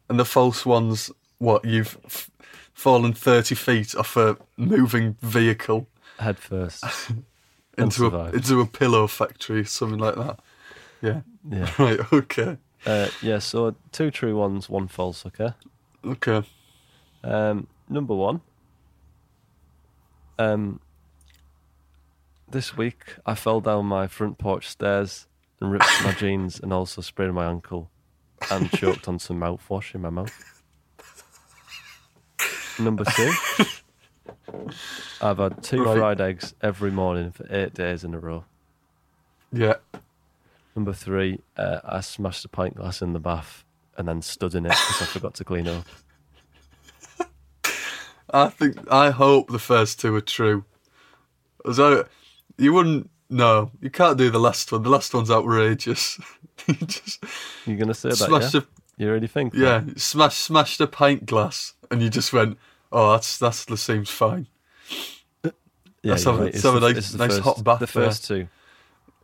and 0.08 0.20
the 0.20 0.24
false 0.24 0.64
ones, 0.64 1.10
what 1.42 1.64
you've 1.64 1.98
f- 2.04 2.30
fallen 2.72 3.12
thirty 3.12 3.54
feet 3.54 3.94
off 3.94 4.16
a 4.16 4.36
moving 4.56 5.16
vehicle 5.20 5.88
Head 6.18 6.38
first. 6.38 6.84
Into 7.78 8.06
a 8.06 8.30
into 8.32 8.60
a 8.60 8.66
pillow 8.66 9.06
factory, 9.06 9.64
something 9.64 9.98
like 9.98 10.14
that. 10.16 10.40
Yeah. 11.00 11.22
Yeah. 11.50 11.70
Right. 11.78 12.12
Okay. 12.12 12.58
Uh, 12.84 13.08
yeah. 13.22 13.38
So 13.38 13.74
two 13.92 14.10
true 14.10 14.36
ones, 14.36 14.68
one 14.68 14.88
false. 14.88 15.24
Okay. 15.24 15.54
Okay. 16.04 16.42
Um, 17.24 17.66
number 17.88 18.14
one. 18.14 18.42
Um, 20.38 20.80
this 22.50 22.76
week 22.76 23.16
I 23.24 23.34
fell 23.34 23.62
down 23.62 23.86
my 23.86 24.06
front 24.06 24.36
porch 24.36 24.68
stairs 24.68 25.26
and 25.60 25.72
ripped 25.72 26.04
my 26.04 26.12
jeans 26.18 26.60
and 26.60 26.74
also 26.74 27.00
sprained 27.00 27.34
my 27.34 27.46
ankle 27.46 27.90
and 28.50 28.70
choked 28.70 29.08
on 29.08 29.18
some 29.18 29.40
mouthwash 29.40 29.94
in 29.94 30.02
my 30.02 30.10
mouth. 30.10 30.61
Number 32.78 33.04
two. 33.04 33.32
I've 35.20 35.38
had 35.38 35.62
two 35.62 35.82
Right. 35.84 35.98
fried 35.98 36.20
eggs 36.20 36.54
every 36.62 36.90
morning 36.90 37.32
for 37.32 37.46
eight 37.50 37.74
days 37.74 38.04
in 38.04 38.14
a 38.14 38.18
row. 38.18 38.44
Yeah. 39.52 39.74
Number 40.74 40.92
three, 40.92 41.40
uh, 41.56 41.80
I 41.84 42.00
smashed 42.00 42.44
a 42.44 42.48
pint 42.48 42.76
glass 42.76 43.02
in 43.02 43.12
the 43.12 43.20
bath 43.20 43.64
and 43.96 44.08
then 44.08 44.22
stood 44.22 44.54
in 44.54 44.64
it 44.64 44.70
because 44.70 45.02
I 45.02 45.04
forgot 45.06 45.34
to 45.34 45.44
clean 45.44 45.68
up. 45.68 45.84
I 48.34 48.48
think 48.48 48.76
I 48.90 49.10
hope 49.10 49.50
the 49.50 49.58
first 49.58 50.00
two 50.00 50.14
are 50.14 50.20
true. 50.22 50.64
So 51.72 52.06
you 52.56 52.72
wouldn't. 52.72 53.10
No, 53.28 53.70
you 53.80 53.90
can't 53.90 54.16
do 54.18 54.30
the 54.30 54.40
last 54.40 54.72
one. 54.72 54.82
The 54.82 54.90
last 54.90 55.12
one's 55.14 55.30
outrageous. 55.30 56.18
you 56.66 56.74
just 56.74 57.22
You're 57.66 57.76
gonna 57.76 57.94
say 57.94 58.10
that, 58.10 58.16
smashed 58.16 58.54
yeah? 58.54 58.60
a 58.60 58.64
You 59.02 59.10
already 59.10 59.26
think? 59.26 59.52
that? 59.54 59.58
yeah, 59.60 59.82
smash 59.96 60.36
smashed 60.36 60.80
a 60.80 60.86
pint 60.86 61.26
glass, 61.26 61.74
and 61.90 62.00
you 62.00 62.08
just 62.08 62.32
went, 62.32 62.56
oh, 62.92 63.12
that's 63.12 63.36
that's 63.38 63.64
that 63.64 63.76
seems 63.78 64.10
fine. 64.10 64.46
Yeah, 65.42 65.50
Let's 66.12 66.24
have 66.24 66.38
right. 66.38 66.52
let's 66.52 66.62
have 66.62 66.74
a 66.76 66.80
the- 66.80 66.92
nice- 66.92 67.14
nice 67.14 67.30
first, 67.30 67.40
hot 67.42 67.64
bath 67.64 67.80
The 67.80 67.86
first 67.86 68.26
two. 68.26 68.48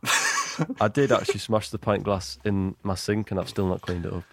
I 0.81 0.87
did 0.89 1.11
actually 1.11 1.39
smash 1.39 1.69
the 1.69 1.77
pint 1.79 2.03
glass 2.03 2.37
in 2.43 2.75
my 2.83 2.95
sink, 2.95 3.31
and 3.31 3.39
I've 3.39 3.49
still 3.49 3.67
not 3.67 3.81
cleaned 3.81 4.05
it 4.05 4.13
up. 4.13 4.23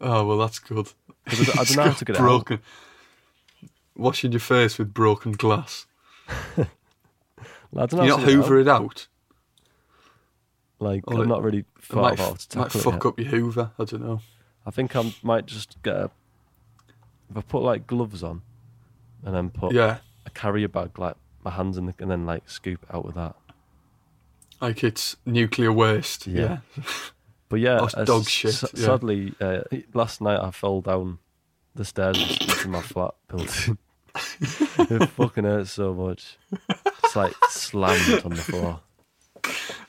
Oh 0.00 0.26
well, 0.26 0.38
that's 0.38 0.58
good. 0.58 0.88
I 1.26 1.34
don't- 1.34 1.58
I 1.58 1.64
don't 1.64 1.76
know 1.76 1.82
how 1.84 1.92
to 1.92 2.04
get 2.04 2.16
it 2.16 2.18
out. 2.18 2.24
broken. 2.24 2.60
Washing 3.94 4.32
your 4.32 4.40
face 4.40 4.78
with 4.78 4.92
broken 4.94 5.32
glass. 5.32 5.86
I 6.58 6.66
don't 7.74 7.92
know 7.94 8.02
you 8.04 8.08
not 8.10 8.20
get 8.20 8.28
it 8.28 8.32
hoover 8.34 8.56
out. 8.56 8.60
it 8.62 8.68
out. 8.68 9.06
Like 10.78 11.04
I'm 11.08 11.20
it- 11.22 11.26
not 11.26 11.42
really 11.42 11.58
It 11.60 11.66
thought 11.80 12.02
might, 12.02 12.14
about 12.14 12.38
to 12.40 12.58
might 12.58 12.64
tackle 12.70 12.80
it. 12.80 12.84
fuck 12.84 13.06
up 13.06 13.18
your 13.18 13.28
hoover. 13.28 13.70
I 13.78 13.84
don't 13.84 14.02
know. 14.02 14.20
I 14.66 14.70
think 14.70 14.94
I 14.96 15.14
might 15.22 15.46
just 15.46 15.80
get 15.82 15.94
a. 15.96 16.10
If 17.30 17.36
I 17.36 17.40
put 17.40 17.62
like 17.62 17.86
gloves 17.86 18.22
on, 18.22 18.42
and 19.24 19.34
then 19.34 19.50
put 19.50 19.72
Yeah, 19.72 19.98
a 20.26 20.30
carrier 20.30 20.68
bag, 20.68 20.98
like 20.98 21.14
my 21.44 21.50
hands 21.52 21.76
in 21.78 21.86
the, 21.86 21.94
and 22.00 22.10
then 22.10 22.26
like 22.26 22.48
scoop 22.50 22.82
it 22.82 22.94
out 22.94 23.04
with 23.04 23.14
that. 23.14 23.36
like 24.60 24.82
it's 24.84 25.16
nuclear 25.24 25.72
waste. 25.72 26.26
Yeah. 26.26 26.58
Yeah. 26.76 26.82
But 27.48 27.60
yeah, 27.60 27.78
Or 27.78 27.88
uh, 27.96 28.04
dog 28.04 28.22
s- 28.22 28.28
shit, 28.28 28.54
s- 28.64 28.64
yeah. 28.74 28.86
Sadly, 28.86 29.32
uh, 29.40 29.60
last 29.94 30.20
night 30.20 30.40
I 30.40 30.50
fell 30.50 30.80
down 30.80 31.20
the 31.76 31.84
stairs 31.84 32.18
into 32.40 32.66
my 32.68 32.82
flat 32.82 33.14
building. 33.28 33.78
It 34.78 35.06
fucking 35.10 35.44
hurts 35.44 35.70
so 35.70 35.94
much. 35.94 36.38
It's 37.04 37.14
like 37.14 37.34
slammed 37.50 38.24
on 38.24 38.30
the 38.30 38.36
floor. 38.42 38.80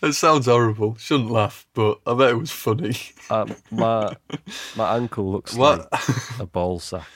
It 0.02 0.14
sounds 0.14 0.46
horrible. 0.46 0.96
Shouldn't 0.98 1.32
laugh, 1.32 1.66
but 1.74 2.00
I 2.06 2.14
bet 2.14 2.30
it 2.32 2.38
was 2.38 2.52
funny. 2.52 2.96
Um, 3.30 3.56
my 3.72 4.16
my 4.76 4.96
ankle 4.96 5.32
looks 5.32 5.54
What? 5.56 5.92
like 5.92 6.40
a 6.40 6.46
ball 6.46 6.80
sack. 6.80 7.08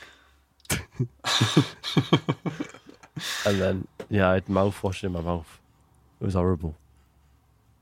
and 3.45 3.61
then 3.61 3.88
yeah, 4.09 4.29
I 4.29 4.33
had 4.35 4.45
mouthwash 4.47 5.03
in 5.03 5.11
my 5.11 5.21
mouth. 5.21 5.59
It 6.19 6.25
was 6.25 6.33
horrible. 6.33 6.75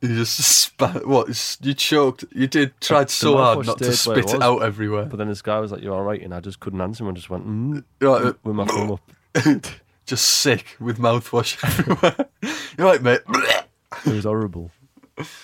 You 0.01 0.15
just 0.15 0.37
spat. 0.37 1.05
What? 1.05 1.57
You 1.61 1.73
choked. 1.73 2.25
You 2.33 2.47
did. 2.47 2.79
Tried 2.79 3.09
so 3.09 3.35
hard 3.37 3.59
mouthwash 3.59 3.65
not 3.67 3.77
to 3.79 3.93
stayed 3.93 4.09
where 4.09 4.19
it 4.19 4.23
spit 4.23 4.33
it 4.35 4.37
was. 4.37 4.43
out 4.43 4.59
everywhere. 4.63 5.05
But 5.05 5.17
then 5.17 5.27
this 5.27 5.41
guy 5.41 5.59
was 5.59 5.71
like, 5.71 5.81
"You're 5.81 5.93
all 5.93 6.03
right?" 6.03 6.21
And 6.21 6.33
I 6.33 6.39
just 6.39 6.59
couldn't 6.59 6.79
answer 6.81 7.03
him. 7.03 7.09
I 7.09 7.13
just 7.13 7.29
went 7.29 7.45
mm, 7.47 7.83
Right, 8.01 8.21
uh, 8.23 8.33
with 8.43 8.55
my 8.55 8.65
thumb 8.65 8.91
up. 8.91 9.65
just 10.05 10.25
sick 10.25 10.77
with 10.79 10.97
mouthwash 10.99 11.57
everywhere. 11.63 12.15
You're 12.77 12.87
right, 12.87 13.01
mate. 13.01 13.21
It 14.05 14.13
was 14.13 14.23
horrible. 14.23 14.71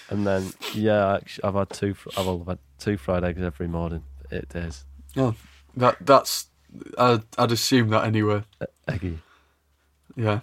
And 0.09 0.25
then 0.25 0.51
yeah, 0.73 1.15
actually, 1.15 1.43
I've 1.43 1.55
had 1.55 1.69
two. 1.69 1.95
I've 2.17 2.45
had 2.47 2.59
two 2.79 2.97
fried 2.97 3.23
eggs 3.23 3.41
every 3.41 3.67
morning. 3.67 4.03
for 4.29 4.35
Eight 4.35 4.49
days. 4.49 4.85
Oh, 5.17 5.35
that 5.77 5.97
that's. 6.01 6.47
I'd, 6.97 7.23
I'd 7.37 7.51
assume 7.51 7.89
that 7.89 8.03
anyway. 8.05 8.43
Eggy. 8.87 9.19
Yeah. 10.15 10.41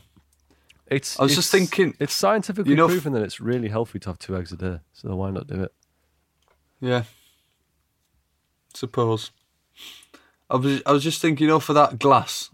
It's. 0.87 1.19
I 1.19 1.25
was 1.25 1.35
just 1.35 1.51
thinking, 1.51 1.95
It's 1.99 2.13
scientifically 2.13 2.71
you 2.71 2.77
know, 2.77 2.89
proven 2.89 3.13
that 3.15 3.23
it's 3.23 3.41
really 3.41 3.69
healthy 3.69 3.99
to 4.01 4.11
have 4.11 4.19
two 4.19 4.37
eggs 4.37 4.53
a 4.53 4.57
day. 4.57 4.81
So 4.93 5.15
why 5.17 5.31
not 5.31 5.47
do 5.47 5.63
it? 5.63 5.73
Yeah. 6.81 7.05
Suppose. 8.75 9.31
I 10.51 10.57
was 10.57 10.83
I 10.85 10.93
was 10.93 11.03
just 11.03 11.21
thinking, 11.23 11.45
you 11.47 11.49
know, 11.49 11.61
for 11.61 11.73
that 11.73 11.99
glass 11.99 12.51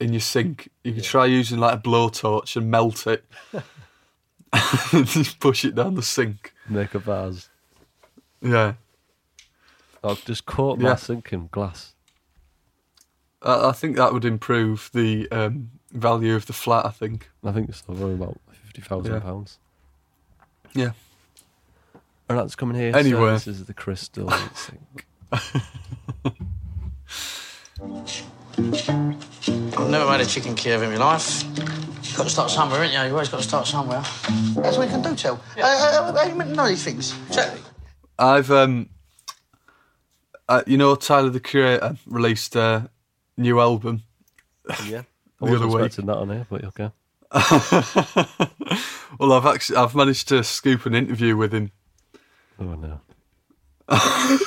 in 0.00 0.12
your 0.12 0.20
sink, 0.20 0.70
you 0.84 0.94
could 0.94 1.04
try 1.04 1.26
using 1.26 1.58
like 1.58 1.74
a 1.78 1.82
blowtorch 1.82 2.56
and 2.56 2.70
melt 2.70 3.06
it. 3.06 3.24
just 4.54 5.38
push 5.40 5.64
it 5.64 5.74
down 5.74 5.94
the 5.94 6.02
sink. 6.02 6.52
Make 6.68 6.94
a 6.94 6.98
vase. 6.98 7.48
Yeah. 8.40 8.74
Or 10.02 10.16
just 10.16 10.46
coat 10.46 10.80
Yeah. 10.80 10.90
my 10.90 10.96
sink 10.96 11.32
in 11.32 11.48
glass. 11.52 11.94
I, 13.40 13.68
I 13.68 13.72
think 13.72 13.96
that 13.96 14.12
would 14.12 14.24
improve 14.24 14.90
the 14.92 15.30
um, 15.30 15.70
value 15.92 16.34
of 16.34 16.46
the 16.46 16.52
flat, 16.52 16.84
I 16.86 16.90
think. 16.90 17.30
I 17.44 17.52
think 17.52 17.68
it's 17.68 17.82
over 17.88 18.12
about 18.12 18.38
fifty 18.64 18.82
thousand 18.82 19.14
Yeah. 19.14 19.20
pounds. 19.20 19.58
Yeah. 20.74 20.90
And 22.28 22.38
that's 22.38 22.54
coming 22.56 22.76
here. 22.80 22.96
Anyway. 22.96 23.30
this 23.32 23.46
is 23.46 23.64
the 23.66 23.74
crystal 23.74 24.30
sink. 24.54 25.06
I've 28.54 29.90
never 29.90 30.10
made 30.10 30.20
a 30.20 30.26
chicken 30.26 30.54
Kiev 30.54 30.82
in 30.82 30.90
my 30.90 30.96
life. 30.96 31.42
You've 32.12 32.18
got 32.18 32.24
to 32.24 32.30
start 32.30 32.50
somewhere, 32.50 32.82
ain't 32.82 32.92
you? 32.92 33.00
You've 33.04 33.14
always 33.14 33.30
got 33.30 33.38
to 33.38 33.42
start 33.48 33.66
somewhere. 33.66 34.02
That's 34.54 34.76
what 34.76 34.86
you 34.86 34.90
can 34.90 35.00
do, 35.00 35.16
Tel. 35.16 35.42
Uh, 35.56 35.62
uh, 35.62 36.12
how 36.14 36.28
you 36.28 36.34
meant 36.34 36.54
these 36.54 36.84
things? 36.84 37.18
Exactly. 37.28 37.62
I've 38.18 38.50
um, 38.50 38.90
uh, 40.46 40.62
you 40.66 40.76
know, 40.76 40.94
Tyler 40.94 41.30
the 41.30 41.40
Creator 41.40 41.96
released 42.04 42.54
a 42.54 42.90
new 43.38 43.60
album. 43.60 44.02
yeah. 44.84 45.04
The 45.40 45.46
I 45.46 45.50
wasn't 45.50 45.72
other 45.72 45.82
week. 45.82 45.92
that 45.92 46.16
on 46.16 46.28
here, 46.28 46.46
but 46.50 46.64
okay. 46.64 46.90
well, 49.18 49.32
I've 49.32 49.46
actually 49.46 49.76
I've 49.78 49.94
managed 49.94 50.28
to 50.28 50.44
scoop 50.44 50.84
an 50.84 50.94
interview 50.94 51.34
with 51.34 51.54
him. 51.54 51.72
Oh 52.60 52.74
no. 52.74 53.00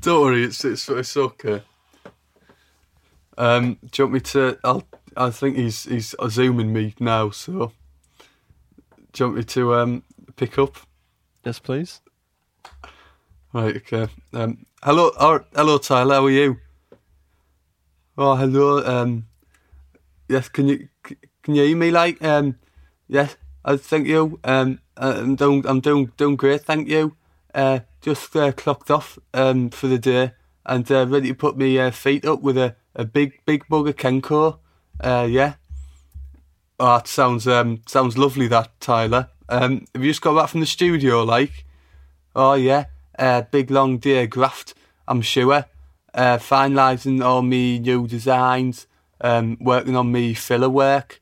Don't 0.00 0.20
worry, 0.22 0.44
it's 0.44 0.64
it's 0.64 0.88
it's 0.88 1.16
okay. 1.16 1.62
Um, 3.36 3.78
do 3.90 4.02
you 4.02 4.04
want 4.04 4.14
me 4.14 4.20
to? 4.20 4.58
I'll. 4.62 4.86
I 5.16 5.30
think 5.30 5.56
he's 5.56 5.84
he's 5.84 6.14
zooming 6.28 6.72
me 6.72 6.94
now. 6.98 7.30
So, 7.30 7.72
do 9.12 9.24
you 9.24 9.26
want 9.26 9.36
me 9.36 9.44
to 9.44 9.74
um 9.74 10.02
pick 10.36 10.58
up? 10.58 10.76
Yes, 11.44 11.58
please. 11.58 12.00
Right. 13.52 13.76
Okay. 13.76 14.08
Um. 14.32 14.66
Hello. 14.82 15.10
Oh, 15.18 15.40
hello, 15.54 15.78
Tyler. 15.78 16.16
How 16.16 16.26
are 16.26 16.30
you? 16.30 16.58
Oh, 18.16 18.36
hello. 18.36 18.84
Um. 18.84 19.26
Yes. 20.28 20.48
Can 20.48 20.68
you 20.68 20.88
can 21.42 21.54
you 21.54 21.64
hear 21.64 21.76
me? 21.76 21.90
Like 21.90 22.22
um. 22.22 22.56
Yes. 23.08 23.36
I 23.64 23.76
thank 23.76 24.06
you. 24.06 24.38
Um. 24.44 24.80
I'm 24.96 25.34
doing 25.36 25.66
I'm 25.66 25.80
doing 25.80 26.12
doing 26.16 26.36
great. 26.36 26.62
Thank 26.62 26.88
you. 26.88 27.16
Uh. 27.54 27.80
Just 28.00 28.34
uh, 28.34 28.50
clocked 28.52 28.90
off 28.90 29.18
um 29.34 29.68
for 29.68 29.86
the 29.86 29.98
day 29.98 30.32
and 30.64 30.90
uh, 30.90 31.06
ready 31.06 31.28
to 31.28 31.34
put 31.34 31.58
my 31.58 31.76
uh, 31.76 31.90
feet 31.90 32.24
up 32.24 32.40
with 32.42 32.56
a, 32.56 32.76
a 32.94 33.04
big 33.04 33.40
big 33.44 33.64
mug 33.68 33.88
of 33.88 33.96
Kenco. 33.96 34.58
Uh. 35.00 35.26
Yeah. 35.28 35.54
Oh, 36.78 36.96
that 36.96 37.08
sounds 37.08 37.48
um 37.48 37.82
sounds 37.86 38.16
lovely. 38.16 38.48
That 38.48 38.78
Tyler. 38.80 39.28
Um. 39.48 39.86
Have 39.94 40.04
you 40.04 40.10
just 40.10 40.22
got 40.22 40.36
back 40.36 40.50
from 40.50 40.60
the 40.60 40.66
studio? 40.66 41.22
Like. 41.24 41.64
Oh 42.34 42.54
yeah, 42.54 42.84
uh, 43.18 43.42
big 43.42 43.70
long 43.70 43.98
day 43.98 44.26
graft, 44.26 44.74
I'm 45.08 45.20
sure. 45.20 45.64
Uh, 46.14 46.38
finalising 46.38 47.24
all 47.24 47.42
me 47.42 47.78
new 47.78 48.06
designs, 48.06 48.86
um, 49.20 49.56
working 49.60 49.96
on 49.96 50.12
me 50.12 50.34
filler 50.34 50.68
work. 50.68 51.20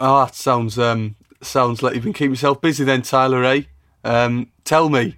Oh, 0.00 0.24
that 0.24 0.34
sounds 0.34 0.78
um 0.78 1.16
sounds 1.42 1.82
like 1.82 1.94
you've 1.94 2.04
been 2.04 2.12
keeping 2.12 2.32
yourself 2.32 2.60
busy 2.60 2.84
then, 2.84 3.02
Tyler. 3.02 3.44
Eh? 3.44 3.62
Um, 4.02 4.50
tell 4.64 4.88
me, 4.88 5.16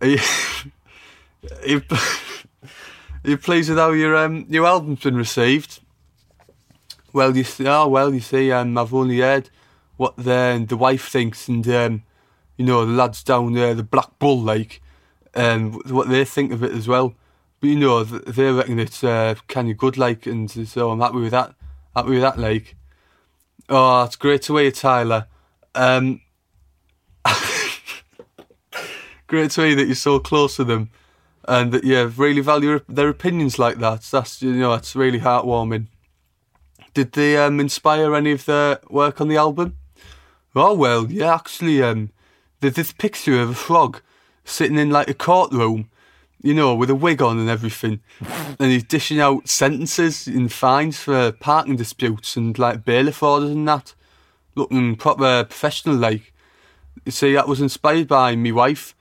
are 0.00 0.06
you, 0.06 0.18
are 1.60 1.66
you, 1.66 1.82
are 1.92 3.30
you 3.30 3.38
pleased 3.38 3.68
with 3.68 3.78
how 3.78 3.90
your 3.90 4.16
um 4.16 4.46
new 4.48 4.64
album's 4.64 5.00
been 5.00 5.16
received? 5.16 5.80
Well, 7.14 7.36
you 7.36 7.44
see, 7.44 7.68
oh 7.68 7.86
well, 7.86 8.12
you 8.12 8.18
see, 8.18 8.50
um, 8.50 8.76
I've 8.76 8.92
only 8.92 9.20
heard 9.20 9.48
what 9.96 10.16
the 10.16 10.64
the 10.68 10.76
wife 10.76 11.08
thinks, 11.08 11.46
and 11.46 11.66
um, 11.68 12.02
you 12.56 12.66
know, 12.66 12.84
the 12.84 12.90
lads 12.90 13.22
down 13.22 13.52
there, 13.52 13.72
the 13.72 13.84
Black 13.84 14.18
Bull, 14.18 14.40
like, 14.42 14.82
um, 15.36 15.74
what 15.86 16.08
they 16.08 16.24
think 16.24 16.50
of 16.50 16.64
it 16.64 16.72
as 16.72 16.88
well. 16.88 17.14
But 17.60 17.68
you 17.68 17.76
know, 17.76 18.02
they 18.02 18.50
reckon 18.50 18.80
it's 18.80 19.04
uh, 19.04 19.36
kind 19.46 19.70
of 19.70 19.78
good, 19.78 19.96
like, 19.96 20.26
and 20.26 20.50
so 20.50 20.90
I'm 20.90 20.98
happy 20.98 21.18
with 21.18 21.30
that. 21.30 21.54
Happy 21.94 22.10
with 22.10 22.22
that, 22.22 22.36
like. 22.36 22.74
Oh, 23.68 24.02
it's 24.02 24.16
great 24.16 24.42
to 24.42 24.56
hear, 24.56 24.72
Tyler. 24.72 25.28
Um, 25.76 26.20
great 29.28 29.52
to 29.52 29.62
hear 29.62 29.76
that 29.76 29.86
you're 29.86 29.94
so 29.94 30.18
close 30.18 30.56
to 30.56 30.64
them, 30.64 30.90
and 31.46 31.70
that 31.70 31.84
you 31.84 32.06
really 32.06 32.40
value 32.40 32.80
their 32.88 33.08
opinions 33.08 33.56
like 33.56 33.78
that. 33.78 34.02
That's 34.02 34.42
you 34.42 34.54
know, 34.54 34.74
it's 34.74 34.96
really 34.96 35.20
heartwarming. 35.20 35.86
Did 36.94 37.12
they 37.12 37.36
um, 37.36 37.58
inspire 37.58 38.14
any 38.14 38.30
of 38.30 38.44
the 38.44 38.80
work 38.88 39.20
on 39.20 39.28
the 39.28 39.36
album? 39.36 39.76
Oh 40.54 40.74
well, 40.74 41.10
yeah, 41.10 41.34
actually, 41.34 41.82
um, 41.82 42.10
there's 42.60 42.74
this 42.74 42.92
picture 42.92 43.40
of 43.40 43.50
a 43.50 43.54
frog 43.54 44.00
sitting 44.44 44.78
in 44.78 44.90
like 44.90 45.10
a 45.10 45.14
courtroom, 45.14 45.90
you 46.40 46.54
know, 46.54 46.72
with 46.74 46.90
a 46.90 46.94
wig 46.94 47.20
on 47.20 47.40
and 47.40 47.50
everything, 47.50 48.00
and 48.60 48.70
he's 48.70 48.84
dishing 48.84 49.18
out 49.18 49.48
sentences 49.48 50.28
and 50.28 50.52
fines 50.52 51.00
for 51.00 51.32
parking 51.32 51.74
disputes 51.74 52.36
and 52.36 52.56
like 52.58 52.84
bailiff 52.84 53.24
orders 53.24 53.50
and 53.50 53.66
that, 53.66 53.94
looking 54.54 54.94
proper 54.94 55.42
professional 55.44 55.96
like. 55.96 56.32
You 57.04 57.10
see, 57.10 57.34
that 57.34 57.48
was 57.48 57.60
inspired 57.60 58.06
by 58.06 58.36
me 58.36 58.52
wife. 58.52 58.94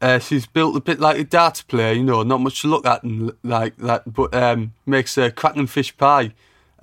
Uh, 0.00 0.18
she's 0.18 0.46
built 0.46 0.76
a 0.76 0.80
bit 0.80 0.98
like 0.98 1.18
a 1.18 1.24
darts 1.24 1.62
player, 1.62 1.92
you 1.92 2.02
know, 2.02 2.22
not 2.22 2.40
much 2.40 2.62
to 2.62 2.68
look 2.68 2.86
at 2.86 3.02
and 3.02 3.32
like 3.42 3.76
that, 3.76 4.12
but 4.12 4.34
um, 4.34 4.72
makes 4.86 5.18
a 5.18 5.30
cracking 5.30 5.66
fish 5.66 5.96
pie, 5.96 6.32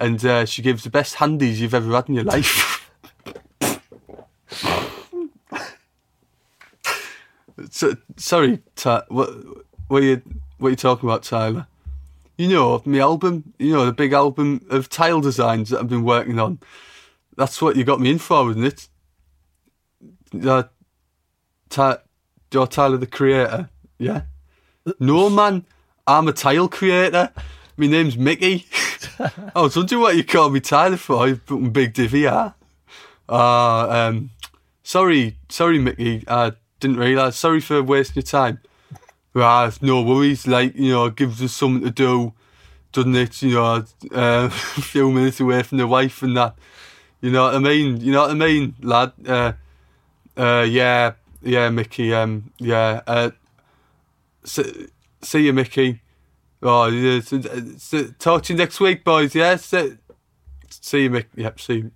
and 0.01 0.25
uh, 0.25 0.45
she 0.45 0.63
gives 0.63 0.83
the 0.83 0.89
best 0.89 1.15
handies 1.15 1.61
you've 1.61 1.75
ever 1.75 1.93
had 1.93 2.09
in 2.09 2.15
your 2.15 2.23
life. 2.25 2.77
So, 7.69 7.95
sorry, 8.17 8.59
Ty, 8.75 9.03
what, 9.09 9.29
what 9.87 10.01
are 10.01 10.05
you, 10.05 10.21
what 10.57 10.67
are 10.67 10.71
you 10.71 10.75
talking 10.75 11.07
about, 11.07 11.23
Tyler? 11.23 11.67
You 12.37 12.49
know, 12.49 12.81
my 12.85 12.97
album, 12.99 13.53
you 13.59 13.71
know, 13.71 13.85
the 13.85 13.93
big 13.93 14.13
album 14.13 14.65
of 14.69 14.89
tile 14.89 15.21
designs 15.21 15.69
that 15.69 15.79
I've 15.79 15.87
been 15.87 16.03
working 16.03 16.39
on. 16.39 16.59
That's 17.37 17.61
what 17.61 17.75
you 17.75 17.83
got 17.83 18.01
me 18.01 18.09
in 18.11 18.17
for, 18.17 18.49
isn't 18.49 18.63
it? 18.63 18.89
Uh, 20.45 20.63
Ty, 21.69 21.97
you're 22.51 22.67
Tyler 22.67 22.97
the 22.97 23.07
creator, 23.07 23.69
yeah? 23.99 24.23
No, 24.99 25.29
man, 25.29 25.65
I'm 26.07 26.27
a 26.27 26.33
tile 26.33 26.67
creator. 26.67 27.31
My 27.77 27.87
name's 27.87 28.17
Mickey. 28.17 28.65
I 29.19 29.61
was 29.61 29.75
wondering 29.75 30.01
what 30.01 30.15
you 30.15 30.23
called 30.23 30.53
me 30.53 30.59
Tyler 30.59 30.97
for. 30.97 31.27
You 31.27 31.35
big 31.35 31.93
divvy, 31.93 32.27
ah. 32.27 32.53
Uh, 33.29 33.87
um, 33.89 34.29
sorry, 34.83 35.37
sorry, 35.49 35.79
Mickey. 35.79 36.23
I 36.27 36.53
didn't 36.79 36.97
realise. 36.97 37.37
Sorry 37.37 37.61
for 37.61 37.81
wasting 37.81 38.15
your 38.15 38.23
time. 38.23 38.59
Right, 39.33 39.71
no 39.81 40.01
worries. 40.01 40.45
Like 40.47 40.75
you 40.75 40.91
know, 40.91 41.09
gives 41.09 41.41
us 41.41 41.53
something 41.53 41.83
to 41.83 41.91
do, 41.91 42.33
doesn't 42.91 43.15
it? 43.15 43.41
You 43.41 43.53
know, 43.55 43.63
uh, 43.65 43.83
a 44.45 44.49
few 44.49 45.11
minutes 45.11 45.39
away 45.39 45.63
from 45.63 45.77
the 45.77 45.87
wife 45.87 46.21
and 46.23 46.35
that. 46.35 46.55
You 47.21 47.31
know 47.31 47.43
what 47.43 47.55
I 47.55 47.59
mean? 47.59 48.01
You 48.01 48.11
know 48.11 48.21
what 48.21 48.31
I 48.31 48.33
mean, 48.33 48.75
lad? 48.81 49.13
Uh, 49.25 49.53
uh, 50.35 50.65
yeah, 50.67 51.13
yeah, 51.41 51.69
Mickey. 51.69 52.13
Um, 52.13 52.51
yeah. 52.57 53.01
Uh, 53.05 53.31
see, 54.43 54.87
see 55.21 55.45
you, 55.45 55.53
Mickey. 55.53 56.01
Oh, 56.63 56.87
yeah. 56.87 57.19
Talk 58.19 58.43
to 58.43 58.53
you 58.53 58.57
next 58.57 58.79
week, 58.79 59.03
boys. 59.03 59.33
Yeah. 59.33 59.55
So, 59.55 59.97
see 60.69 61.03
you, 61.03 61.09
Mick. 61.09 61.25
Yep. 61.35 61.59
See. 61.59 61.73
You. 61.75 61.91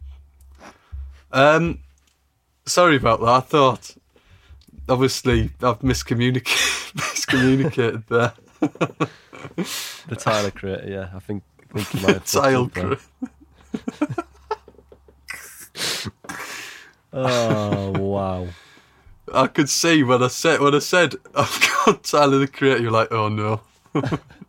Um, 1.32 1.80
sorry 2.66 2.96
about 2.96 3.20
that. 3.22 3.28
I 3.28 3.40
thought, 3.42 3.96
obviously, 4.90 5.52
I've 5.62 5.80
miscommunicated, 5.80 6.94
miscommunicated 6.96 8.08
there. 8.08 8.34
The 10.08 10.16
Tyler 10.16 10.52
creator, 10.52 10.90
yeah. 10.90 11.10
I 11.16 11.20
think, 11.20 11.44
I 11.74 11.82
think 11.82 11.94
you 11.94 12.02
might 12.08 12.14
have 12.16 12.26
Tile 12.26 12.68
fucked 12.68 12.78
up 12.78 13.00
crew. 13.94 14.08
there. 14.08 14.26
Oh 17.14 17.92
wow. 17.98 18.48
I 19.34 19.48
could 19.48 19.70
see 19.70 20.04
when 20.04 20.22
I 20.22 20.28
said 20.28 20.60
when 20.60 20.76
I 20.76 20.80
said 20.80 21.16
I've 21.34 21.74
got 21.86 22.04
Tyler 22.04 22.40
the 22.40 22.48
Creator. 22.48 22.82
You're 22.82 22.92
like, 22.92 23.12
oh 23.12 23.30
no. 23.30 23.62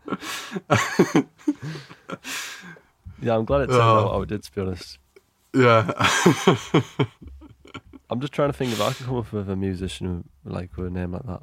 Yeah, 3.23 3.35
I'm 3.35 3.47
glad 3.47 3.63
it 3.63 3.67
turned 3.69 3.81
Oh. 3.81 4.05
out 4.05 4.13
how 4.13 4.23
it 4.23 4.29
did. 4.29 4.43
To 4.43 4.53
be 4.55 4.61
honest, 4.61 4.99
Yeah. 5.55 5.91
I'm 8.11 8.21
just 8.21 8.33
trying 8.35 8.51
to 8.51 8.53
think 8.53 8.73
if 8.73 8.81
I 8.81 8.93
could 8.93 9.07
come 9.07 9.17
up 9.17 9.33
with 9.33 9.49
a 9.49 9.57
musician 9.57 10.29
like 10.45 10.77
with 10.77 10.89
a 10.89 10.91
name 10.91 11.13
like 11.13 11.23
that. 11.25 11.43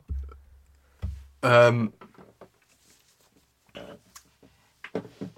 um. 1.44 1.94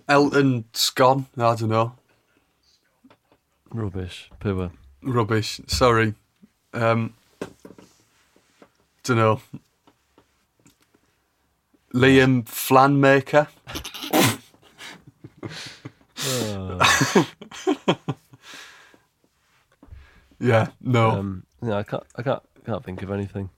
Elton 0.08 0.66
Scon. 0.74 1.26
I 1.38 1.56
don't 1.56 1.70
know. 1.70 1.96
Rubbish, 3.72 4.30
poor. 4.40 4.72
Rubbish. 5.02 5.62
Sorry. 5.68 6.14
Um. 6.74 7.14
Don't 9.04 9.18
know. 9.18 9.42
Liam 11.96 12.44
Flanmaker. 12.44 13.48
Yeah. 20.40 20.70
No. 20.82 21.12
um, 21.12 21.46
yeah, 21.64 21.78
I 21.78 21.84
can't, 21.84 22.04
I 22.16 22.22
can't, 22.22 22.44
can't 22.66 22.84
think 22.84 23.02
of 23.02 23.12
anything. 23.12 23.50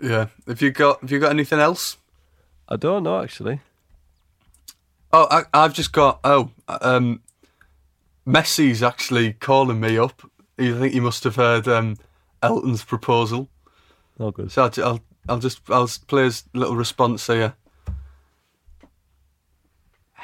yeah. 0.00 0.26
Have 0.46 0.62
you 0.62 0.70
got 0.70 1.00
Have 1.00 1.10
you 1.10 1.18
got 1.18 1.30
anything 1.30 1.60
else? 1.60 1.96
I 2.68 2.76
don't 2.76 3.02
know 3.02 3.22
actually. 3.22 3.60
Oh, 5.12 5.26
I, 5.30 5.44
I've 5.52 5.74
just 5.74 5.92
got. 5.92 6.20
Oh, 6.24 6.50
um, 6.68 7.20
Messi's 8.26 8.82
actually 8.82 9.34
calling 9.34 9.80
me 9.80 9.98
up. 9.98 10.22
I 10.58 10.72
think 10.72 10.92
he 10.92 11.00
must 11.00 11.24
have 11.24 11.36
heard 11.36 11.68
um, 11.68 11.96
Elton's 12.42 12.84
proposal. 12.84 13.48
Oh, 14.18 14.30
good. 14.30 14.50
So 14.50 14.64
I'll, 14.64 14.84
I'll, 14.84 15.00
I'll 15.28 15.38
just 15.38 15.60
I'll 15.68 15.86
just 15.86 16.06
play 16.06 16.24
his 16.24 16.44
little 16.54 16.76
response 16.76 17.26
here. 17.26 17.54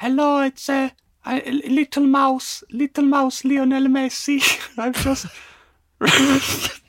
Hello, 0.00 0.40
it's 0.40 0.70
a, 0.70 0.92
a 1.26 1.50
little 1.50 2.06
mouse, 2.06 2.64
little 2.70 3.04
mouse, 3.04 3.44
Lionel 3.44 3.84
Messi. 3.84 4.40
I've 4.78 4.96
just. 5.04 5.26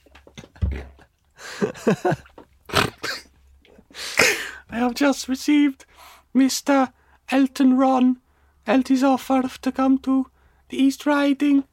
I 4.69 4.77
have 4.77 4.93
just 4.93 5.27
received 5.27 5.85
Mr. 6.33 6.93
Elton 7.29 7.75
Ron 7.75 8.21
Elton's 8.65 9.03
offer 9.03 9.43
to 9.61 9.71
come 9.73 9.97
to 9.97 10.27
the 10.69 10.81
East 10.81 11.05
Riding. 11.05 11.65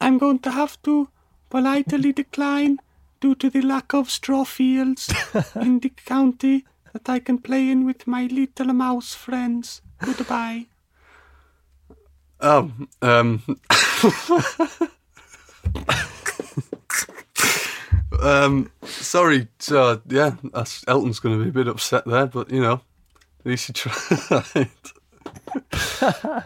I'm 0.00 0.18
going 0.18 0.40
to 0.40 0.50
have 0.50 0.82
to 0.82 1.10
politely 1.48 2.12
decline 2.12 2.80
due 3.20 3.36
to 3.36 3.48
the 3.50 3.62
lack 3.62 3.94
of 3.94 4.10
straw 4.10 4.44
fields 4.44 5.14
in 5.54 5.78
the 5.78 5.90
county 5.90 6.64
that 6.96 7.08
I 7.12 7.18
can 7.18 7.38
play 7.38 7.68
in 7.68 7.84
with 7.84 8.06
my 8.06 8.24
little 8.26 8.72
mouse 8.72 9.14
friends. 9.14 9.82
Goodbye. 10.02 10.66
Oh, 12.40 12.72
um. 13.02 13.42
um, 18.22 18.70
sorry, 18.84 19.48
so, 19.58 20.00
yeah, 20.08 20.36
that's, 20.54 20.84
Elton's 20.88 21.18
going 21.20 21.38
to 21.38 21.44
be 21.44 21.50
a 21.50 21.52
bit 21.52 21.68
upset 21.68 22.06
there, 22.06 22.26
but 22.26 22.50
you 22.50 22.62
know, 22.62 22.80
at 23.40 23.46
least 23.46 23.66
he 23.66 23.72
tried. 23.74 24.70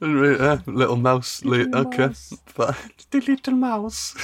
Little 0.00 0.96
mouse. 0.96 1.44
li- 1.44 1.72
okay, 1.72 2.10
fine. 2.46 2.74
The 3.10 3.20
little 3.20 3.54
mouse. 3.54 4.14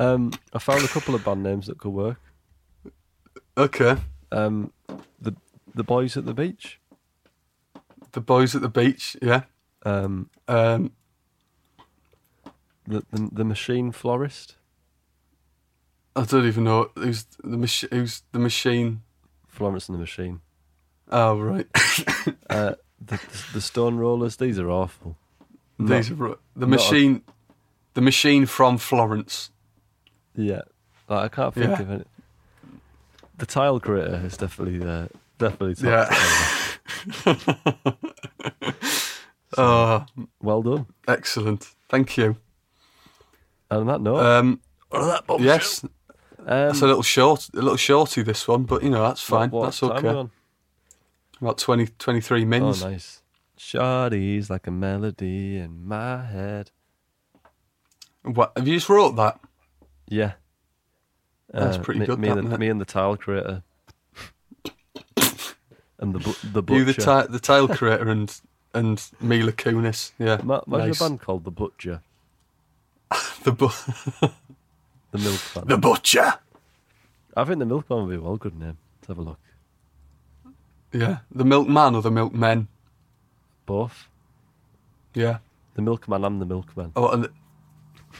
Um, 0.00 0.32
I 0.52 0.58
found 0.58 0.84
a 0.84 0.88
couple 0.88 1.14
of 1.14 1.24
band 1.24 1.42
names 1.42 1.66
that 1.66 1.78
could 1.78 1.92
work. 1.92 2.20
Okay, 3.56 3.96
Um, 4.32 4.72
the 5.20 5.34
the 5.74 5.84
boys 5.84 6.16
at 6.16 6.24
the 6.26 6.34
beach. 6.34 6.80
the 8.12 8.20
boys 8.20 8.54
at 8.56 8.62
the 8.62 8.68
beach. 8.68 9.16
Yeah. 9.22 9.42
Um, 9.84 10.30
Um, 10.48 10.90
the 12.86 13.04
the, 13.12 13.28
the 13.32 13.44
machine 13.44 13.92
florist. 13.92 14.56
I 16.16 16.24
don't 16.24 16.46
even 16.46 16.64
know 16.64 16.90
who's 16.96 17.24
the 17.42 17.56
mach- 17.56 17.90
who's 17.90 18.22
the 18.32 18.38
machine. 18.38 19.02
Florence 19.48 19.88
and 19.88 19.94
the 19.94 20.00
Machine. 20.00 20.40
Oh 21.10 21.38
right, 21.38 21.66
Uh, 22.50 22.74
the, 23.00 23.20
the 23.52 23.60
Stone 23.60 23.98
Rollers. 23.98 24.36
These 24.36 24.58
are 24.58 24.68
awful. 24.68 25.16
these 25.78 26.10
Not- 26.10 26.20
are 26.30 26.38
the 26.56 26.66
not 26.66 26.66
a- 26.66 26.66
machine. 26.66 27.22
The 27.94 28.00
machine 28.00 28.46
from 28.46 28.78
Florence. 28.78 29.50
Yeah, 30.36 30.62
like, 31.08 31.24
I 31.24 31.28
can't 31.34 31.54
think 31.54 31.70
Yeah. 31.70 31.80
of 31.82 31.90
any. 31.90 32.04
The 33.38 33.46
tile 33.46 33.80
creator 33.80 34.20
is 34.24 34.36
definitely 34.36 34.86
uh, 34.88 35.08
definitely 35.38 35.74
top. 35.74 36.10
Yeah. 37.26 37.94
Oh, 39.56 40.04
Well 40.42 40.62
done. 40.62 40.86
excellent. 41.06 41.70
Thank 41.88 42.16
you. 42.16 42.36
And 43.70 43.80
on 43.82 43.86
that 43.86 44.00
note, 44.00 44.18
Um, 44.18 44.60
that 44.90 45.22
yes, 45.38 45.84
um, 45.84 45.90
that's 46.46 46.82
a 46.82 46.86
little 46.88 47.02
short, 47.04 47.48
a 47.54 47.56
little 47.60 47.76
shorty 47.76 48.22
this 48.22 48.48
one, 48.48 48.64
but 48.64 48.82
you 48.82 48.90
know 48.90 49.02
that's 49.02 49.20
fine. 49.22 49.50
what 49.50 49.64
that's 49.66 49.78
time 49.80 49.90
are 49.92 50.02
we 50.02 50.08
okay. 50.08 50.18
on? 50.18 50.30
About 51.40 51.58
20, 51.58 51.86
23 51.98 52.42
Oh, 52.42 52.72
nice. 52.72 53.22
Shawty's 53.56 54.50
like 54.50 54.66
a 54.66 54.70
melody 54.72 55.58
in 55.58 55.86
my 55.86 56.24
head. 56.24 56.70
What 58.22 58.52
have 58.56 58.66
you 58.66 58.74
just 58.76 58.88
wrote 58.88 59.14
that? 59.16 59.38
Yeah. 60.08 60.32
That's 61.52 61.76
Uh, 61.76 61.82
pretty 61.82 62.00
me, 62.00 62.06
good, 62.06 62.18
Me 62.18 62.28
that, 62.28 62.38
and, 62.38 62.52
the, 62.52 62.58
me 62.58 62.68
and 62.68 62.80
the 62.80 62.84
tile 62.84 63.16
creator. 63.16 63.62
and 65.98 66.14
the 66.14 66.18
bu- 66.18 66.34
the 66.52 66.62
butcher. 66.62 66.78
You, 66.78 66.84
the, 66.84 66.92
ti- 66.94 67.32
the 67.32 67.38
tile 67.40 67.68
creator, 67.68 68.08
and 68.08 68.40
and 68.72 69.02
Mila 69.20 69.52
Kunis. 69.52 70.12
Yeah, 70.18 70.40
Ma- 70.42 70.62
nice. 70.66 71.00
a 71.00 71.04
band 71.04 71.20
called 71.20 71.44
the 71.44 71.50
Butcher, 71.50 72.00
The 73.44 73.52
bu- 73.52 73.68
the 75.12 75.18
Milkman. 75.18 75.68
the 75.68 75.78
butcher. 75.78 76.34
I 77.36 77.44
think 77.44 77.58
the 77.60 77.66
Milkman 77.66 78.00
would 78.06 78.10
be 78.10 78.16
a 78.16 78.20
well 78.20 78.36
good 78.36 78.58
name. 78.58 78.78
Let's 79.00 79.08
have 79.08 79.18
a 79.18 79.22
look. 79.22 79.38
Yeah, 80.92 81.18
the 81.34 81.44
milkman 81.44 81.94
or 81.96 82.02
the 82.02 82.10
milkmen. 82.10 82.68
Both 83.66 84.06
Yeah. 85.14 85.38
the 85.74 85.82
Milkman 85.82 86.24
and 86.24 86.40
the 86.40 86.46
Milkman. 86.46 86.92
Oh, 86.94 87.08
and 87.08 87.28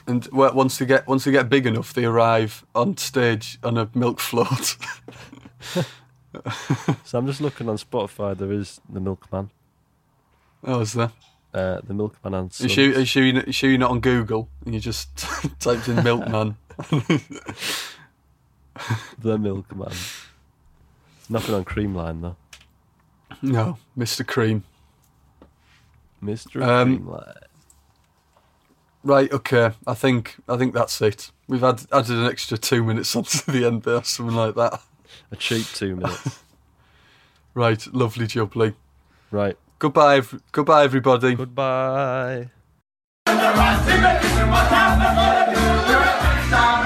and 0.07 0.27
once 0.33 0.79
they 0.79 0.87
get 0.87 1.07
once 1.07 1.25
they 1.25 1.33
get 1.33 1.49
big 1.49 1.67
enough, 1.67 1.93
they 1.93 2.05
arrive 2.05 2.65
on 2.75 2.97
stage 2.97 3.59
on 3.63 3.79
a 3.79 3.89
milk 3.95 4.21
float. 4.21 4.77
So 7.05 7.17
I'm 7.17 7.29
just 7.29 7.41
looking 7.41 7.69
on 7.69 7.77
Spotify. 7.77 8.37
There 8.37 8.51
is 8.51 8.81
the 8.89 8.99
Milkman, 8.99 9.51
oh, 10.65 10.81
is 10.81 10.95
there? 10.95 11.13
uh, 11.55 11.81
the 11.87 11.95
Milkman 11.95 12.35
and 12.35 12.51
Are 12.61 12.65
you 12.65 12.93
Sons. 12.95 13.17
are 13.17 13.23
you 13.23 13.33
not, 13.33 13.47
you 13.47 13.53
sure 13.53 13.71
you're 13.71 13.79
not 13.79 13.93
on 13.93 14.01
Google 14.01 14.49
and 14.65 14.75
you 14.75 14.81
just 14.81 15.17
typed 15.61 15.87
in 15.89 16.03
milkman? 16.03 16.57
the 19.19 19.39
Milkman. 19.39 19.93
Nothing 21.29 21.55
on 21.55 21.65
Creamline 21.65 22.21
though. 22.23 22.37
no, 23.41 23.79
Mr. 23.97 24.27
Cream. 24.27 24.65
Mr. 26.23 26.61
Um, 26.67 26.99
Creamline. 26.99 27.35
Right, 29.05 29.31
okay. 29.33 29.71
I 29.87 29.95
think 29.95 30.37
I 30.49 30.57
think 30.57 30.73
that's 30.75 31.01
it. 31.03 31.31
We've 31.47 31.61
had 31.61 31.83
added 31.93 32.17
an 32.17 32.27
extra 32.27 32.57
two 32.57 32.83
minutes 32.83 33.14
onto 33.14 33.38
the 33.53 33.67
end 33.67 33.83
there, 33.83 34.03
something 34.03 34.35
like 34.35 34.55
that. 34.55 34.81
A 35.31 35.37
cheap 35.37 35.67
two 35.67 35.97
minutes. 36.01 36.43
Right, 37.53 37.87
lovely 37.95 38.27
jubbly. 38.27 38.75
right. 39.31 39.59
Goodbye, 39.79 40.17
ev- 40.17 40.40
goodbye, 40.53 40.85
everybody. 40.85 41.35
Goodbye. 41.35 42.49
What 43.27 43.37
happened? 44.71 46.84